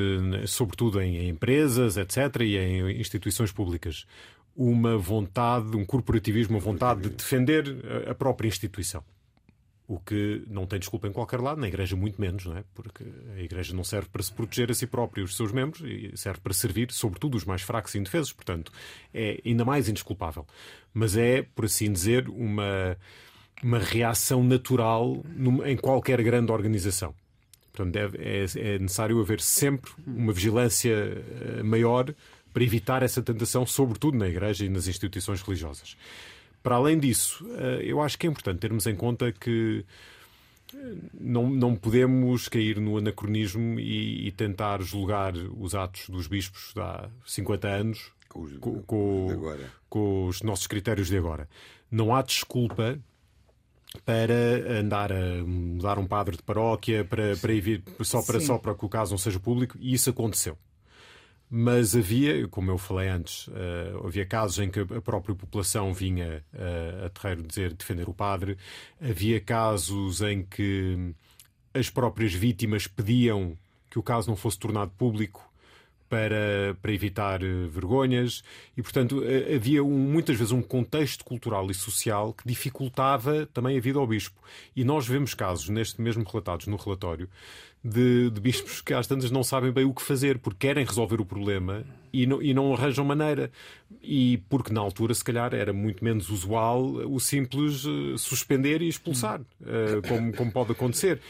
[0.46, 4.06] sobretudo em, em empresas, etc., e em instituições públicas.
[4.56, 7.64] Uma vontade, um corporativismo, uma vontade de defender
[8.08, 9.04] a- própria instituição.
[9.88, 12.64] O que não tem desculpa em qualquer lado, na Igreja muito menos, não é?
[12.74, 13.04] Porque
[13.36, 16.10] a Igreja não serve para se proteger a si própria e os seus membros, e
[16.16, 18.32] serve para servir, sobretudo, os mais fracos e indefesos.
[18.32, 18.72] Portanto,
[19.14, 20.44] é ainda mais indesculpável.
[20.92, 22.96] Mas é, por assim dizer, uma,
[23.62, 25.22] uma reação natural
[25.66, 27.14] em qualquer grande organização.
[27.72, 32.12] Portanto, deve, é, é necessário haver sempre uma vigilância eh, maior
[32.56, 35.94] para evitar essa tentação, sobretudo na Igreja e nas instituições religiosas.
[36.62, 39.84] Para além disso, eh, eu acho que é importante termos em conta que
[40.74, 46.72] eh, não, não podemos cair no anacronismo e, e tentar julgar os atos dos bispos
[46.74, 49.70] de há 50 anos Com os, com, com, agora.
[49.90, 51.46] com os nossos critérios de agora.
[51.90, 52.98] Não há desculpa
[54.02, 57.52] para andar a mudar um padre de paróquia para, para
[58.02, 58.46] só, para, Sim.
[58.46, 60.56] só para que o caso não seja público, e isso aconteceu.
[61.48, 66.44] Mas havia, como eu falei antes, eh, havia casos em que a própria população vinha
[66.52, 68.58] eh, a terreiro dizer defender o padre,
[69.00, 71.14] havia casos em que
[71.72, 73.56] as próprias vítimas pediam
[73.88, 75.48] que o caso não fosse tornado público
[76.08, 78.42] para, para evitar eh, vergonhas
[78.76, 79.22] e, portanto,
[79.54, 84.06] havia um- muitas vezes um contexto cultural e social que dificultava também a vida ao
[84.06, 84.40] bispo.
[84.74, 87.28] E nós vemos casos, neste mesmo relatados no relatório,
[87.82, 91.20] de, de bispos que às tantas não sabem bem o que fazer, porque querem resolver
[91.20, 93.50] o problema e não, e não arranjam maneira.
[94.02, 98.88] E porque na altura, se calhar, era muito menos usual o simples eh, suspender e
[98.88, 101.20] expulsar, eh, como, como pode acontecer.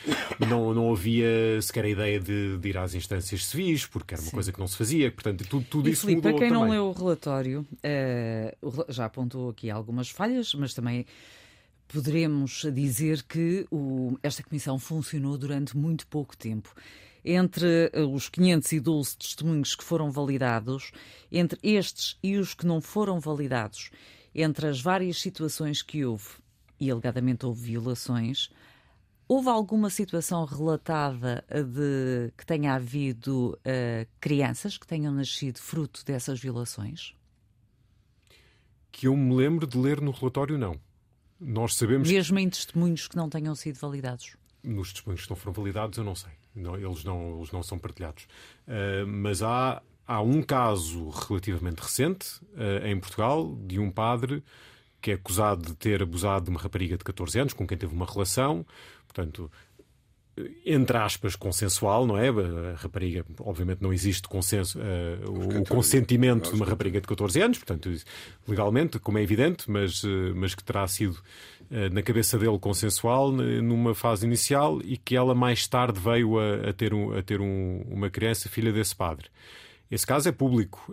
[0.48, 4.30] Não, não havia sequer a ideia de, de ir às instâncias civis, porque era uma
[4.30, 5.11] coisa que não se fazia.
[5.11, 6.74] Portanto, tudo, tudo E isso Filipe, mudou para quem não também.
[6.74, 8.56] leu o relatório, eh,
[8.88, 11.04] já apontou aqui algumas falhas, mas também
[11.88, 16.75] poderemos dizer que o- esta comissão funcionou durante muito pouco tempo.
[17.25, 20.92] Entre eh, os 512 testemunhos que foram validados,
[21.31, 23.90] entre estes e os que não foram validados,
[24.35, 26.29] entre as várias situações que houve,
[26.79, 28.51] e alegadamente houve violações,
[29.29, 36.05] Houve alguma situação relatada eh, de que tenha havido eh, crianças que tenham nascido fruto
[36.05, 37.12] dessas violações?
[38.92, 40.81] Que eu me lembro de ler no relatório, não.
[41.40, 44.37] Nós sabemos Mesmo em testemunhos que não tenham sido validados?
[44.66, 46.33] nos testemunhos que não foram validados, eu não sei.
[46.55, 48.25] Não, eles, não, eles não são partilhados.
[48.66, 54.42] Uh, mas há, há um caso relativamente recente uh, em Portugal de um padre
[55.01, 57.94] que é acusado de ter abusado de uma rapariga de 14 anos com quem teve
[57.94, 58.66] uma relação.
[59.07, 59.51] Portanto,
[60.66, 62.29] entre aspas, consensual, não é?
[62.29, 67.40] A rapariga, obviamente, não existe consenso, uh, o 14, consentimento de uma rapariga de 14
[67.40, 67.90] anos, portanto,
[68.46, 71.12] legalmente, como é evidente, mas, uh, mas que terá sido
[71.70, 76.68] uh, na cabeça dele consensual numa fase inicial e que ela mais tarde veio a,
[76.68, 79.29] a ter, um, a ter um- uma criança, filha desse padre.
[79.90, 80.92] Esse caso é público.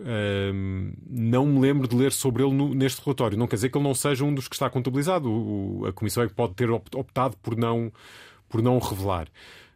[1.10, 3.36] Não me lembro de ler sobre ele neste relatório.
[3.36, 5.82] Não quer dizer que ele não seja um dos que está contabilizado.
[5.88, 7.92] A Comissão é que pode ter opt- optado por não,
[8.54, 9.26] por não revelar.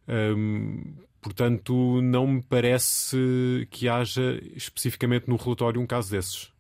[0.07, 6.53] Ahm, portanto, não me parece que haja especificamente no relatório um caso desses.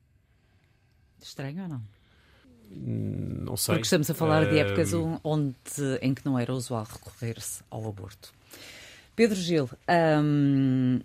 [1.22, 1.82] Estranho ou não?
[2.70, 3.76] Não sei.
[3.76, 5.54] Porque estamos a falar de épocas Ahm, onde,
[6.02, 8.34] em que não era usual recorrer-se ao aborto.
[9.14, 9.70] Pedro Gil,
[10.20, 10.98] hum,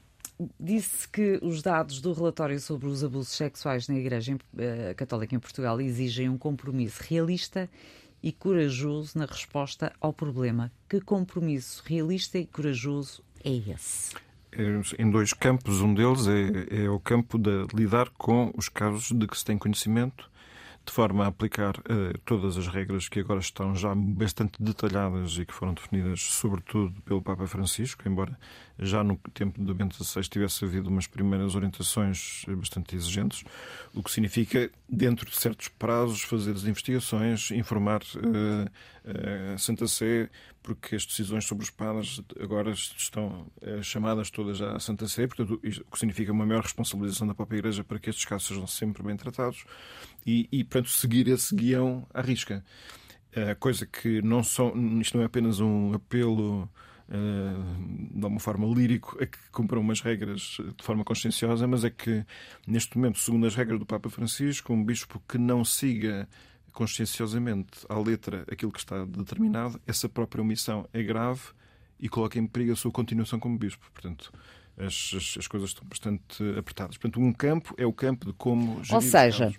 [0.60, 5.40] disse que os dados do relatório sobre os abusos sexuais na Igreja eh, Católica em
[5.40, 7.70] Portugal exigem um compromisso realista
[8.24, 10.72] e corajoso na resposta ao problema.
[10.90, 14.16] Que compromisso realista e corajoso é esse?
[14.52, 15.82] É em dois campos.
[15.82, 19.58] Um deles é, é o campo de lidar com os casos de que se tem
[19.58, 20.32] conhecimento,
[20.86, 25.46] de forma a aplicar eh, todas as regras que agora estão já bastante detalhadas e
[25.46, 28.38] que foram definidas, sobretudo pelo Papa Francisco, embora
[28.80, 33.44] já no tempo de Bento XVI tivesse havido umas primeiras orientações bastante exigentes,
[33.94, 38.02] o que significa, dentro de certos prazos, fazer as investigações, informar
[39.06, 40.30] eh, a Santa Sé,
[40.62, 45.54] porque as decisões sobre os padres agora estão eh, chamadas todas à Santa Sé, portanto,
[45.54, 49.04] o que significa uma maior responsabilização da própria Igreja para que estes casos sejam sempre
[49.04, 49.66] bem tratados
[50.26, 52.64] e, e portanto, seguir esse guião à risca.
[53.36, 56.70] Eh, coisa que não são, isto não é apenas um apelo
[57.16, 62.26] de uma forma lírico a que cumpram umas regras de forma conscienciosa, mas é que
[62.68, 66.28] neste momento, segundo as regras do Papa Francisco, um bispo que não siga
[66.72, 71.42] conscienciosamente à letra aquilo que está determinado, essa própria omissão é grave
[72.00, 73.90] e coloca em perigo a sua continuação como bispo.
[73.94, 74.34] Portanto,
[74.78, 76.98] as, as, as coisas estão bastante apertadas.
[76.98, 79.54] Portanto, um campo é o campo de como gerir Ou seja.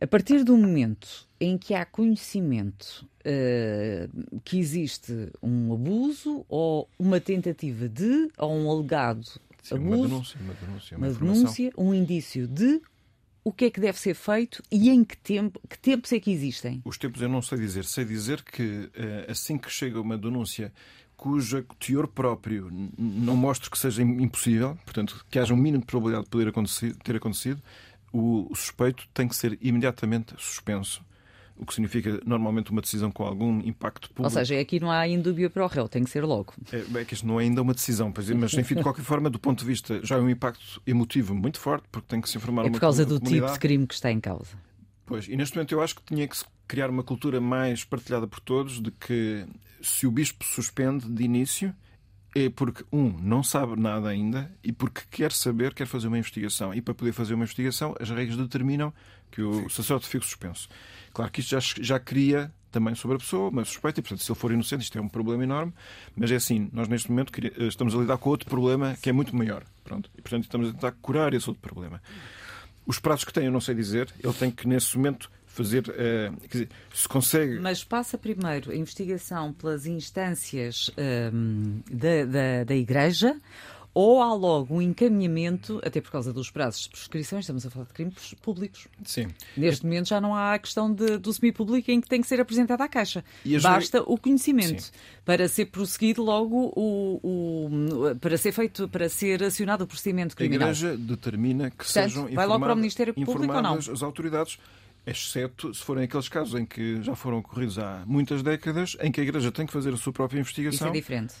[0.00, 4.08] A partir do momento em que há conhecimento eh,
[4.44, 9.24] que existe um abuso ou uma tentativa de, ou um alegado
[9.62, 12.82] Sim, uma abuso, denúncia, uma denúncia, uma uma denúncia, um indício de
[13.44, 16.30] o que é que deve ser feito e em que tempo, que tempos é que
[16.30, 16.80] existem?
[16.84, 17.84] Os tempos eu não sei dizer.
[17.84, 20.72] Sei dizer que eh, assim que chega uma denúncia
[21.16, 26.24] cuja teor próprio não mostre que seja impossível, portanto, que haja um mínimo de probabilidade
[26.24, 27.62] de poder acontecer, ter acontecido,
[28.14, 31.04] o suspeito tem que ser imediatamente suspenso
[31.56, 34.24] o que significa normalmente uma decisão com algum impacto público.
[34.24, 36.52] Ou seja, aqui não há indúbio para o réu, tem que ser logo.
[36.72, 39.38] É, é que isto não é ainda uma decisão, mas enfim, de qualquer forma, do
[39.38, 42.66] ponto de vista, já é um impacto emotivo muito forte, porque tem que se informar
[42.66, 43.52] É por causa do comunidade.
[43.52, 44.56] tipo de crime que está em causa.
[45.06, 48.26] Pois, e neste momento eu acho que tinha que se criar uma cultura mais partilhada
[48.26, 49.46] por todos de que
[49.80, 51.72] se o bispo suspende de início
[52.34, 56.74] é porque, um, não sabe nada ainda e porque quer saber, quer fazer uma investigação.
[56.74, 58.92] E para poder fazer uma investigação, as regras determinam
[59.30, 60.68] que o sacerdote fique suspenso.
[61.12, 64.32] Claro que isto já, já cria também sobre a pessoa uma suspeita, e portanto, se
[64.32, 65.72] ele for inocente, isto é um problema enorme,
[66.16, 69.34] mas é assim, nós neste momento estamos a lidar com outro problema que é muito
[69.34, 69.64] maior.
[69.84, 72.02] Pronto, e portanto estamos a tentar curar esse outro problema.
[72.84, 75.88] Os prazos que tem, eu não sei dizer, ele tem que, nesse momento, fazer.
[75.88, 77.58] Uh, quer dizer, se consegue.
[77.60, 80.90] Mas passa primeiro a investigação pelas instâncias
[81.32, 83.36] um, da, da, da Igreja
[83.94, 87.86] ou há logo um encaminhamento, até por causa dos prazos de prescrição, estamos a falar
[87.86, 88.88] de crimes públicos.
[89.04, 89.28] Sim.
[89.56, 92.40] Neste momento já não há a questão de, do semi-público em que tem que ser
[92.40, 93.24] apresentado à Caixa.
[93.62, 94.90] Basta o conhecimento Sim.
[95.24, 100.68] para ser prosseguido logo o, o, para ser feito, para ser acionado o procedimento criminal.
[100.68, 103.74] A Igreja determina que Portanto, sejam vai logo para o Ministério Público ou não?
[103.74, 104.58] as autoridades
[105.06, 109.20] exceto se forem aqueles casos em que já foram ocorridos há muitas décadas, em que
[109.20, 110.88] a Igreja tem que fazer a sua própria investigação.
[110.88, 111.34] Isso é diferente.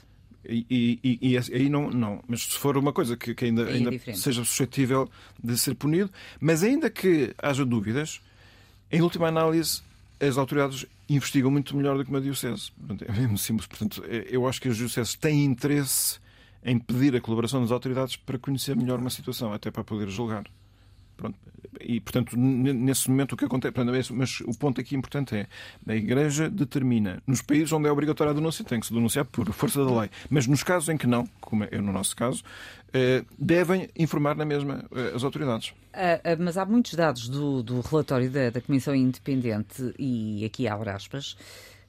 [0.46, 2.22] E, e, e, aí não, não.
[2.28, 5.08] Mas se for uma coisa que, que ainda, é ainda seja suscetível
[5.42, 8.20] de ser punido, mas ainda que haja dúvidas,
[8.92, 9.80] em última análise,
[10.20, 12.70] as autoridades investigam muito melhor do que uma diocese.
[13.06, 13.66] É mesmo simples.
[13.66, 16.18] Portanto, é, eu acho que as dioceses têm interesse
[16.62, 20.44] em pedir a colaboração das autoridades para conhecer melhor uma situação, até para poder julgar.
[21.16, 21.38] Pronto.
[21.80, 24.12] E, portanto, nesse momento o que acontece.
[24.12, 25.46] Mas o ponto aqui importante é
[25.86, 29.50] a Igreja determina, nos países onde é obrigatória a denúncia, tem que se denunciar por
[29.52, 30.10] força da lei.
[30.30, 32.42] Mas nos casos em que não, como é no nosso caso,
[32.92, 35.72] eh, devem informar na mesma eh, as autoridades.
[35.92, 40.68] Ah, ah, mas há muitos dados do, do relatório da, da Comissão Independente, e aqui
[40.68, 41.36] há aspas.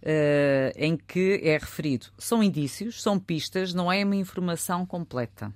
[0.04, 2.06] Uh, em que é referido.
[2.20, 5.52] São indícios, são pistas, não é uma informação completa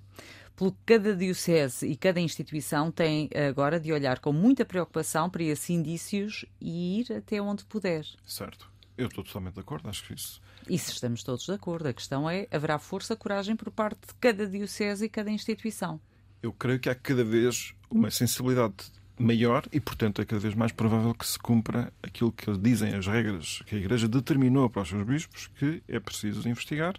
[0.60, 5.42] pelo que cada diocese e cada instituição tem agora de olhar com muita preocupação para
[5.44, 8.06] esses indícios e ir até onde puder.
[8.26, 8.70] Certo.
[8.98, 10.42] Eu estou totalmente de acordo, acho que isso.
[10.70, 11.88] Isso estamos todos de acordo.
[11.88, 16.02] A questão é: haverá força, coragem por parte de cada diocese e cada instituição?
[16.44, 20.74] Eu creio que há cada vez uma sensibilidade maior e, portanto, é cada vez mais
[20.74, 24.90] provável que se cumpra aquilo que dizem as regras que a Igreja determinou para os
[24.90, 26.96] seus bispos, que é preciso investigar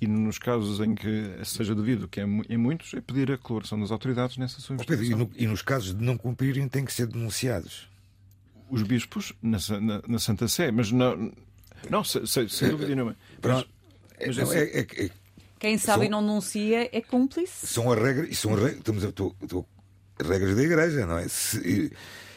[0.00, 3.80] e nos casos em que seja devido, que é em muitos, é pedir a colaboração
[3.80, 5.06] das autoridades nessa sua investigação.
[5.06, 7.88] E, no, e nos casos de não cumprirem, têm que ser denunciados.
[8.68, 11.32] Os bispos na, na, na Santa Sé, mas não,
[11.88, 13.16] não sem, sem dúvida nenhuma.
[13.42, 13.66] Mas,
[14.26, 15.10] mas não, é, é, é,
[15.58, 17.66] quem sabe são, e não denuncia é cúmplice.
[17.66, 19.68] São as regras, são as regras, estamos a, estou, estou,
[20.20, 21.28] regras da Igreja, não é?
[21.28, 21.92] Se,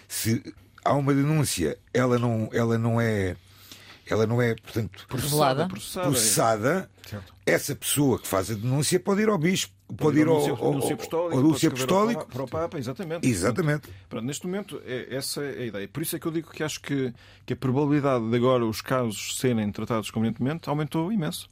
[0.07, 3.35] se há uma denúncia, ela não, ela não é
[4.09, 6.89] ela não é, portanto, processada, processada, processada
[7.45, 10.73] essa pessoa que faz a denúncia pode ir ao bispo, pode, pode ir ao, ao,
[10.73, 12.27] ao, apostólico, ao apostólico.
[12.27, 13.27] Para o Papa, exatamente.
[13.27, 13.89] Exatamente.
[14.09, 15.87] Pronto, neste momento, é, essa é a ideia.
[15.87, 17.13] Por isso é que eu digo que acho que,
[17.45, 21.49] que a probabilidade de agora os casos serem tratados convenientemente aumentou imenso.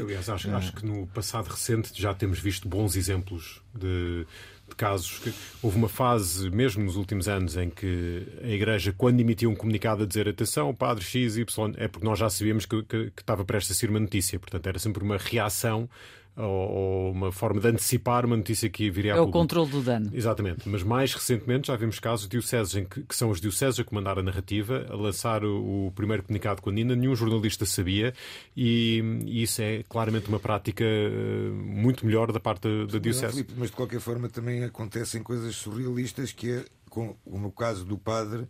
[0.00, 4.26] Aliás, acho, acho que no passado recente já temos visto bons exemplos de
[4.74, 9.48] casos que houve uma fase, mesmo nos últimos anos, em que a Igreja, quando emitia
[9.48, 11.36] um comunicado a dizer atenção, padre X,
[11.76, 14.38] é porque nós já sabíamos que, que, que estava prestes a ser uma notícia.
[14.38, 15.88] Portanto, era sempre uma reação
[16.36, 20.10] ou, uma forma de antecipar uma notícia que viria a É o controle do dano.
[20.12, 20.68] Exatamente.
[20.68, 23.84] Mas mais recentemente já vimos casos de dioceses em que, que são os dioceses a
[23.84, 28.12] comandar a narrativa, a lançar o, o primeiro comunicado quando ainda nenhum jornalista sabia
[28.56, 33.46] e, e, isso é claramente uma prática eh, muito melhor da parte da, da diocese.
[33.56, 38.46] Mas de qualquer forma também acontecem coisas surrealistas que é, como o caso do padre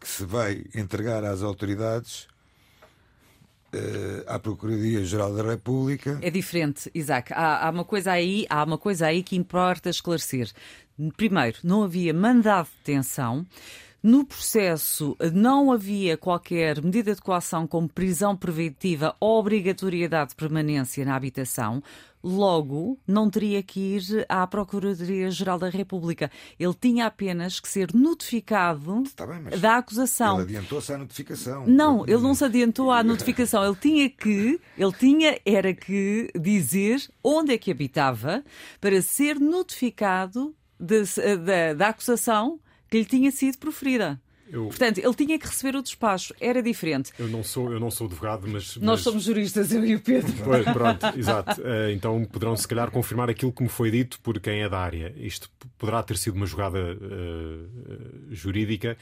[0.00, 2.28] que se vai entregar às autoridades
[4.26, 6.18] à Procuradoria-Geral da República.
[6.22, 7.32] É diferente, Isaac.
[7.32, 10.50] Há, há, uma coisa aí, há uma coisa aí que importa esclarecer.
[11.16, 13.46] Primeiro, não havia mandado de detenção.
[14.04, 21.06] No processo não havia qualquer medida de coação como prisão preventiva ou obrigatoriedade de permanência
[21.06, 21.82] na habitação.
[22.22, 26.30] Logo, não teria que ir à Procuradoria-Geral da República.
[26.60, 30.34] Ele tinha apenas que ser notificado bem, da acusação.
[30.34, 31.66] Ele adiantou-se à notificação.
[31.66, 33.64] Não, ele não se adiantou à notificação.
[33.64, 38.44] Ele tinha que, ele tinha era que dizer onde é que habitava
[38.82, 41.04] para ser notificado de,
[41.38, 42.60] da, da acusação
[42.94, 44.20] que lhe tinha sido proferida.
[44.48, 47.10] Eu, Portanto, ele tinha que receber o despacho, era diferente.
[47.18, 48.76] eu não sou, eu não sou advogado, mas.
[48.76, 50.32] Nós mas- somos juristas, eu e o Pedro.
[50.44, 51.60] Pois, pronto, exato.
[51.64, 54.78] Eh, então poderão se calhar confirmar aquilo que me foi dito por quem é da
[54.78, 55.12] área.
[55.16, 57.66] Isto poderá ter sido uma jogada eh,
[58.30, 58.96] jurídica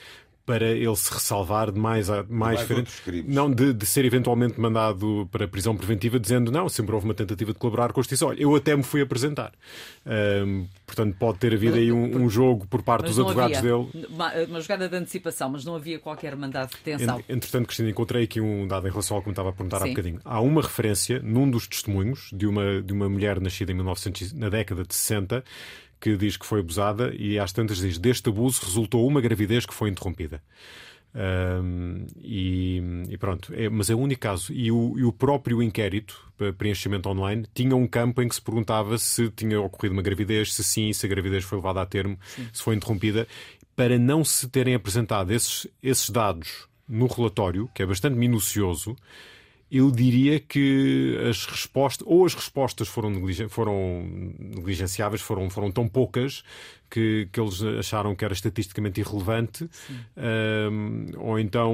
[0.44, 3.32] para ele se ressalvar de mais, a- mais, mais outros crimes.
[3.34, 7.52] Não, de, de ser eventualmente mandado para prisão preventiva, dizendo não, sempre houve uma tentativa
[7.52, 8.26] de colaborar com a justiça.
[8.26, 9.52] Olha, eu até me fui apresentar.
[10.04, 13.70] Ahm, portanto, pode ter havido aí um, um jogo por parte Mas dos advogados havia
[13.72, 14.06] dele.
[14.10, 17.18] uma, uma jogada de antecipação, mas não havia qualquer mandado de detenção.
[17.20, 19.76] Ent- Entretanto, Cristina, encontrei aqui um dado em relação ao que me estava a perguntar
[19.78, 19.90] há Sim.
[19.90, 20.20] bocadinho.
[20.24, 24.48] Há uma referência num dos testemunhos de uma, de uma mulher nascida em 1900, na
[24.48, 25.44] década de 60
[26.02, 29.72] que diz que foi abusada e às tantas diz deste abuso resultou uma gravidez que
[29.72, 30.42] foi interrompida.
[31.14, 34.52] Ahm, e, e pronto, é- mas é o único caso.
[34.52, 38.42] E o, e o próprio inquérito, para preenchimento online, tinha um campo em que se
[38.42, 42.18] perguntava se tinha ocorrido uma gravidez, se sim, se a gravidez foi levada a termo,
[42.52, 43.28] se foi interrompida,
[43.76, 48.96] para não se terem apresentado esses, esses dados no relatório, que é bastante minucioso.
[49.74, 54.02] Eu diria que as respostas, ou as respostas foram, negligen- foram
[54.38, 56.44] negligenciáveis, foram, foram tão poucas
[56.90, 59.66] que, que eles acharam que era estatisticamente irrelevante,
[60.14, 61.72] Ahm, ou então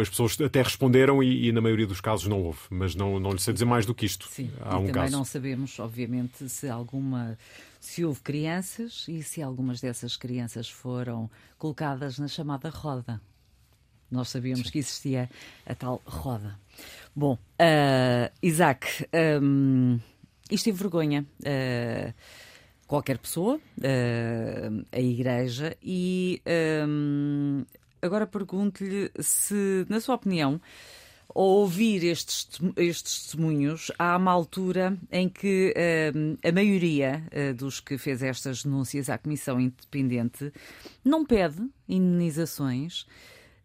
[0.00, 2.60] as pessoas até responderam e, e na maioria dos casos não houve.
[2.70, 4.26] Mas não, não lhe sei dizer mais do que isto.
[4.30, 5.12] Sim, Há e um também caso.
[5.12, 7.36] não sabemos, obviamente, se alguma
[7.78, 13.20] se houve crianças e se algumas dessas crianças foram colocadas na chamada roda.
[14.10, 15.28] Nós sabíamos que existia
[15.66, 16.58] a tal roda.
[17.18, 19.08] Bom, ah, Isaac,
[19.40, 19.98] hum,
[20.50, 22.12] isto envergonha ah,
[22.86, 26.42] qualquer pessoa, ah, a Igreja, e
[26.86, 27.64] hum,
[28.02, 30.60] agora pergunto-lhe se, na sua opinião,
[31.34, 35.72] ao ouvir estes, estes testemunhos, há uma altura em que
[36.14, 40.52] hum, a maioria eh, dos que fez estas denúncias à Comissão Independente
[41.02, 43.06] não pede indenizações,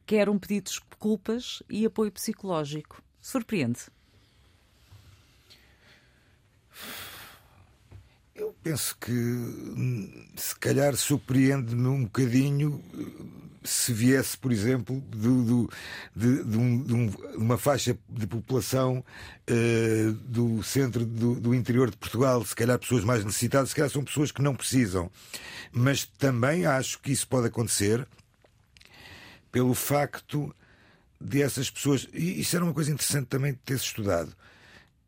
[0.05, 3.03] quer um pedido de desculpas e apoio psicológico.
[3.21, 3.79] Surpreende.
[8.35, 15.43] Eu penso que hum, se calhar surpreende-me um bocadinho eh, se viesse, por exemplo, do,
[15.43, 15.69] do-
[16.15, 19.05] de, de um- de um- de uma faixa de população
[19.45, 23.91] eh, do centro do, do interior de Portugal, se calhar pessoas mais necessitadas, se calhar
[23.91, 25.11] são pessoas que não precisam.
[25.71, 28.07] Mas também acho que isso pode acontecer
[29.51, 30.55] pelo facto
[31.21, 32.07] de essas pessoas.
[32.13, 34.35] E isso era uma coisa interessante também de ter-se estudado,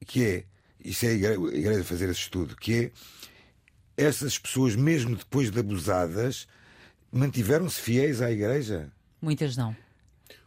[0.05, 0.43] que é,
[0.83, 2.91] isso é a igreja, fazer esse estudo, que é
[4.05, 6.47] essas pessoas, mesmo depois de abusadas,
[7.11, 8.91] mantiveram-se fiéis à igreja.
[9.21, 9.75] Muitas não.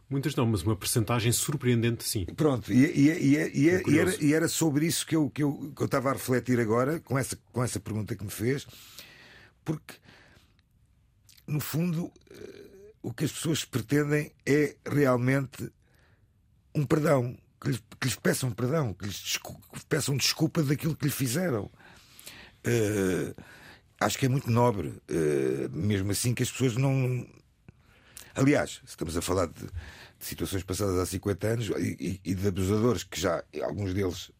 [0.09, 2.25] Muitas não, mas uma percentagem surpreendente sim.
[2.25, 5.29] Pronto, e, e- e- e- e- É e era, e era sobre isso que eu,
[5.29, 8.29] que, eu, que eu estava a refletir agora, com essa, com essa pergunta que me
[8.31, 8.65] fez,
[9.65, 9.95] porque,
[11.45, 12.66] no fundo, eh,
[13.07, 15.71] o que as pessoas pretendem é realmente
[16.75, 21.05] um perdão, que lhes, que lhes peçam perdão, que lhes que peçam desculpa daquilo que
[21.05, 21.71] lhe fizeram.
[22.63, 23.33] Eh,
[23.99, 27.25] acho que é muito nobre, eh, mesmo assim, que as pessoas não.
[28.35, 32.35] Aliás, se estamos a falar de, de situações passadas há 50 anos e, e- e
[32.35, 34.31] de abusadores que já, alguns deles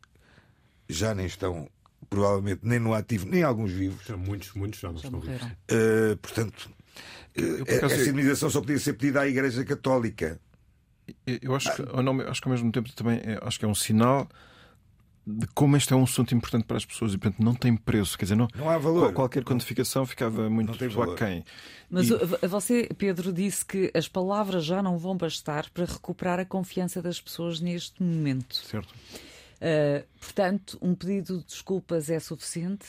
[0.90, 1.70] já nem estão,
[2.10, 4.06] provavelmente, nem no ativo, nem alguns vivos.
[4.06, 5.38] Já muitos, muitos já não Já estão vivos.
[5.42, 5.58] morreram.
[5.70, 6.70] Eh, portanto,
[7.68, 10.40] essa indenização só podia ser pedida à Igreja Católica.
[11.26, 13.68] Eu acho que, ao nome- acho que ao mesmo tempo também é, acho que é
[13.68, 14.28] um sinal
[15.26, 18.18] de como este é um assunto importante para as pessoas e, portanto, não tem preço.
[18.18, 19.02] Quer dizer, não, Não há valor.
[19.02, 21.14] qual- qualquer quantificação ficava muito Não tem valor.
[21.16, 21.44] aquém.
[21.90, 26.46] Mas E- você, Pedro, disse que as palavras já não vão bastar para recuperar a
[26.46, 28.56] confiança das pessoas neste momento.
[28.56, 28.90] Certo?
[29.60, 32.86] Uh, portanto, um pedido de desculpas é suficiente?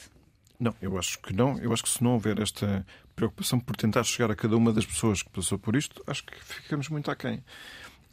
[0.60, 1.56] Não, eu acho que não.
[1.58, 2.84] Eu acho que se não houver esta
[3.18, 6.32] preocupação por tentar chegar a cada uma das pessoas que passou por isto, acho que
[6.44, 7.42] ficamos muito aquém.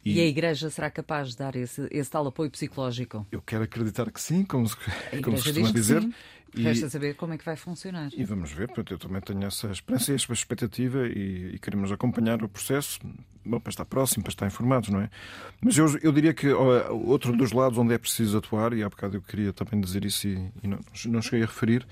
[0.03, 3.25] E, a Igreja será capaz de dar esse, esse tal apoio psicológico?
[3.31, 4.75] Eu quero acreditar que sim, como se,
[5.23, 6.01] como se costuma dizer.
[6.01, 6.13] sim.
[6.55, 8.11] E- Resta saber como é que vai funcionar.
[8.15, 11.91] E vamos ver, portanto, eu também tenho essa esperança e essa expectativa e, e queremos
[11.91, 12.99] acompanhar o processo
[13.43, 15.09] bom, para estar próximo, para estar informados, não é?
[15.59, 18.89] Mas eu, eu diria que ó, outro dos lados onde é preciso atuar, e há
[18.89, 21.85] bocado eu queria também dizer isso e, e não, não cheguei a referir,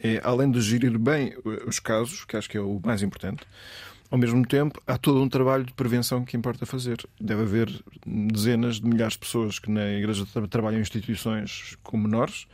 [0.00, 1.34] é além de gerir bem
[1.66, 3.42] os casos, que acho que é o mais importante,
[4.10, 6.96] ao mesmo tempo, há todo um trabalho de prevenção que importa fazer.
[7.20, 11.98] Deve haver dezenas de milhares de pessoas que na Igreja tra- trabalham em instituições com
[11.98, 12.46] menores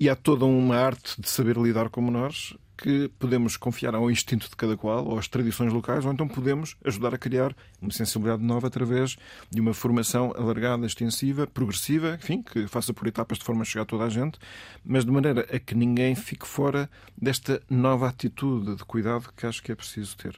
[0.00, 4.50] e há toda uma arte de saber lidar com menores que podemos confiar ao instinto
[4.50, 8.42] de cada qual, ou às tradições locais, ou então podemos ajudar a criar uma sensibilidade
[8.42, 9.16] nova através
[9.48, 13.82] de uma formação alargada, extensiva, progressiva, enfim, que faça por etapas de forma a chegar
[13.82, 14.36] a toda a gente,
[14.84, 19.62] mas de maneira a que ninguém fique fora desta nova atitude de cuidado que acho
[19.62, 20.36] que é preciso ter.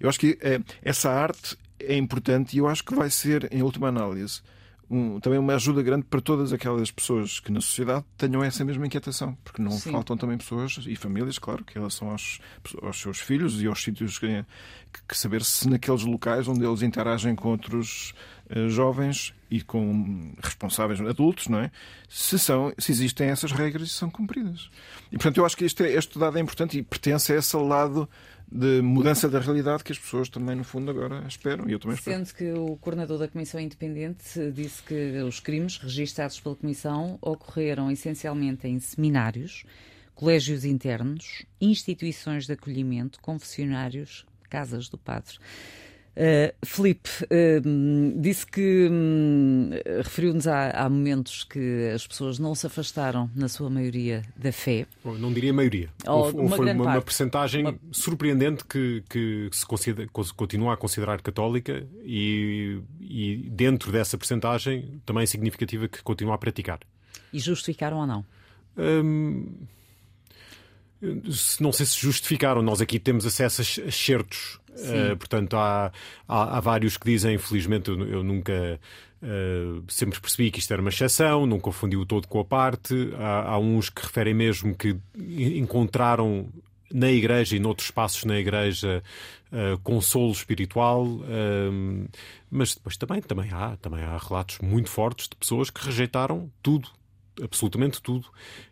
[0.00, 3.62] Eu acho que é, essa arte é importante e eu acho que vai ser, em
[3.62, 4.42] última análise,
[4.90, 8.86] um, também uma ajuda grande para todas aquelas pessoas que na sociedade tenham essa mesma
[8.86, 9.92] inquietação, porque não Sim.
[9.92, 12.40] faltam também pessoas e famílias, claro, que elas são aos,
[12.82, 14.44] aos seus filhos e aos sítios que,
[15.06, 18.14] que, saber se naqueles locais onde eles interagem com outros
[18.68, 21.70] jovens e com responsáveis adultos, não é?
[22.08, 24.70] Se, são, se existem essas regras e são cumpridas.
[25.10, 28.08] E portanto eu acho que este, este dado é importante e pertence a esse lado
[28.50, 31.68] de mudança da realidade que as pessoas também, no fundo, agora esperam.
[31.68, 32.16] E eu também espero.
[32.16, 37.90] Sendo que o coordenador da Comissão Independente disse que os crimes registados pela Comissão ocorreram
[37.90, 39.64] essencialmente em seminários,
[40.14, 45.38] colégios internos, instituições de acolhimento, confessionários, casas do padre.
[46.16, 53.30] Uh, Filipe uh, disse que um, referiu-nos a, momentos que as pessoas não se afastaram,
[53.36, 54.86] na sua maioria, da fé.
[55.04, 55.88] Bom, não diria maioria.
[56.06, 57.78] Ou, uma foi uma, uma percentagem uma...
[57.92, 65.24] surpreendente que, que se considera, continua a considerar católica e, e dentro dessa percentagem também
[65.24, 66.80] significativa que continua a praticar.
[67.32, 68.26] E justificaram ou não?
[68.76, 69.46] Um
[71.60, 72.62] não sei se justificaram.
[72.62, 74.58] Nós aqui temos acesso a excertos.
[74.78, 75.92] Uh, portanto, há,
[76.26, 78.80] há, há, vários que dizem, infelizmente, eu, eu nunca.
[79.20, 82.94] Uh, sempre percebi que isto era uma exceção, não confundi o todo com a parte.
[83.18, 86.48] Há, há uns que referem mesmo que encontraram
[86.92, 89.02] na igreja e noutros espaços na igreja
[89.52, 92.08] uh, consolo espiritual, uh,
[92.50, 96.88] mas depois também, também, há, também há relatos muito fortes de pessoas que rejeitaram tudo
[97.42, 98.26] absolutamente tudo.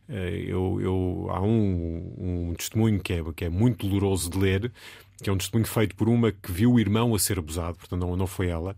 [0.08, 4.72] Eh, eu, eu, há um, um testemunho que é, que é muito doloroso de ler,
[5.22, 8.00] que é um testemunho feito por uma que viu o irmão a ser abusado, portanto
[8.00, 8.76] não, não foi ela,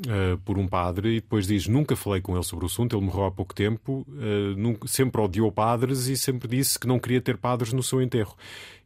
[0.00, 3.04] uh, por um padre, e depois diz: Nunca falei com ele sobre o assunto, ele
[3.04, 7.20] morreu há pouco tempo, uh, nunca, sempre odiou padres e sempre disse que não queria
[7.20, 8.36] ter padres no seu enterro.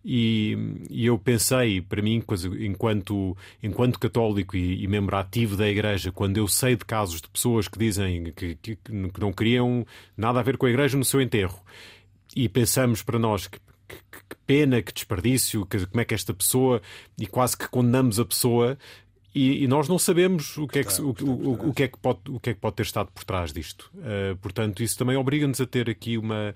[0.03, 0.57] E,
[0.89, 2.23] e eu pensei, para mim,
[2.61, 7.29] enquanto, enquanto católico e, e, membro ativo da Igreja, quando eu sei de casos de
[7.29, 9.87] pessoas que dizem que, que, que não queriam
[10.17, 11.61] nada a ver com a Igreja no seu enterro,
[12.35, 13.59] e pensamos para nós que,
[13.95, 16.83] que pena, que desperdício, que, como é que esta pessoa,
[17.19, 18.79] e quase que condenamos a pessoa,
[19.35, 21.97] e, e, nós não sabemos o que, é que, o, o, o, que é que
[21.99, 23.91] pode, o que é que pode ter estado por trás disto.
[23.95, 26.53] Uh, portanto, isso também obriga-nos a ter aqui uma,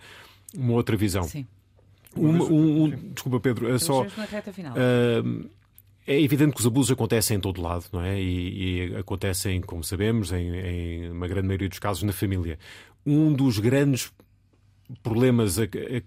[0.56, 1.22] uma outra visão.
[1.22, 1.46] Sim.
[2.16, 4.02] Um, um, um, desculpa, Pedro, é só.
[4.02, 5.48] Uh,
[6.06, 8.20] é evidente que os abusos acontecem em todo lado, não é?
[8.20, 12.58] E, e acontecem, como sabemos, em, em, uma grande maioria dos casos, na família.
[13.06, 14.12] Um dos grandes
[15.02, 16.02] problemas a, a,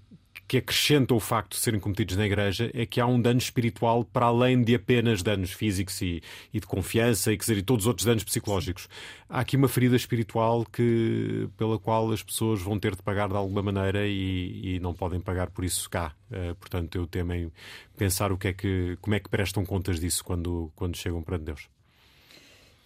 [0.48, 4.06] que acrescenta o facto de serem cometidos na igreja é que há um dano espiritual
[4.06, 6.22] para além de apenas danos físicos e,
[6.54, 8.88] e de confiança e, dizer, e todos os outros danos psicológicos.
[9.30, 13.36] Há aqui uma ferida espiritual que, pela qual as pessoas vão ter de pagar de
[13.36, 16.14] alguma maneira e, e não podem pagar por isso cá.
[16.32, 17.52] Uh, portanto, eu temo em
[17.98, 21.44] pensar o que é que, como é que prestam contas disso quando, quando chegam perante
[21.44, 21.70] Deus.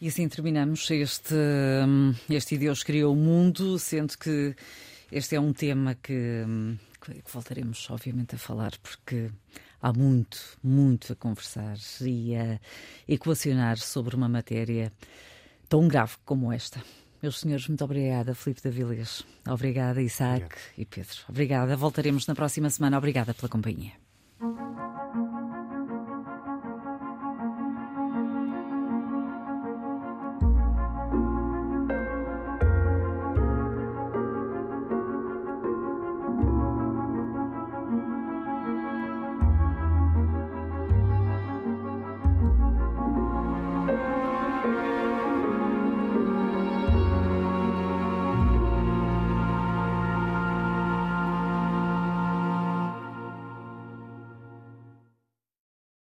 [0.02, 4.56] E assim terminamos este, hum, este Deus criou o mundo, sendo que
[5.12, 9.32] este é um tema que hum, que voltaremos, obviamente, a falar, porque
[9.82, 12.60] há muito, muito a conversar e a
[13.08, 14.92] equacionar sobre uma matéria
[15.68, 16.82] tão grave como esta.
[17.22, 19.24] Meus senhores, muito obrigada, Filipe da Vilês.
[19.48, 20.62] Obrigada, Isaac Obrigado.
[20.78, 21.18] e Pedro.
[21.30, 21.78] Obrigada.
[21.78, 22.98] Voltaremos na próxima semana.
[22.98, 23.94] Obrigada pela companhia.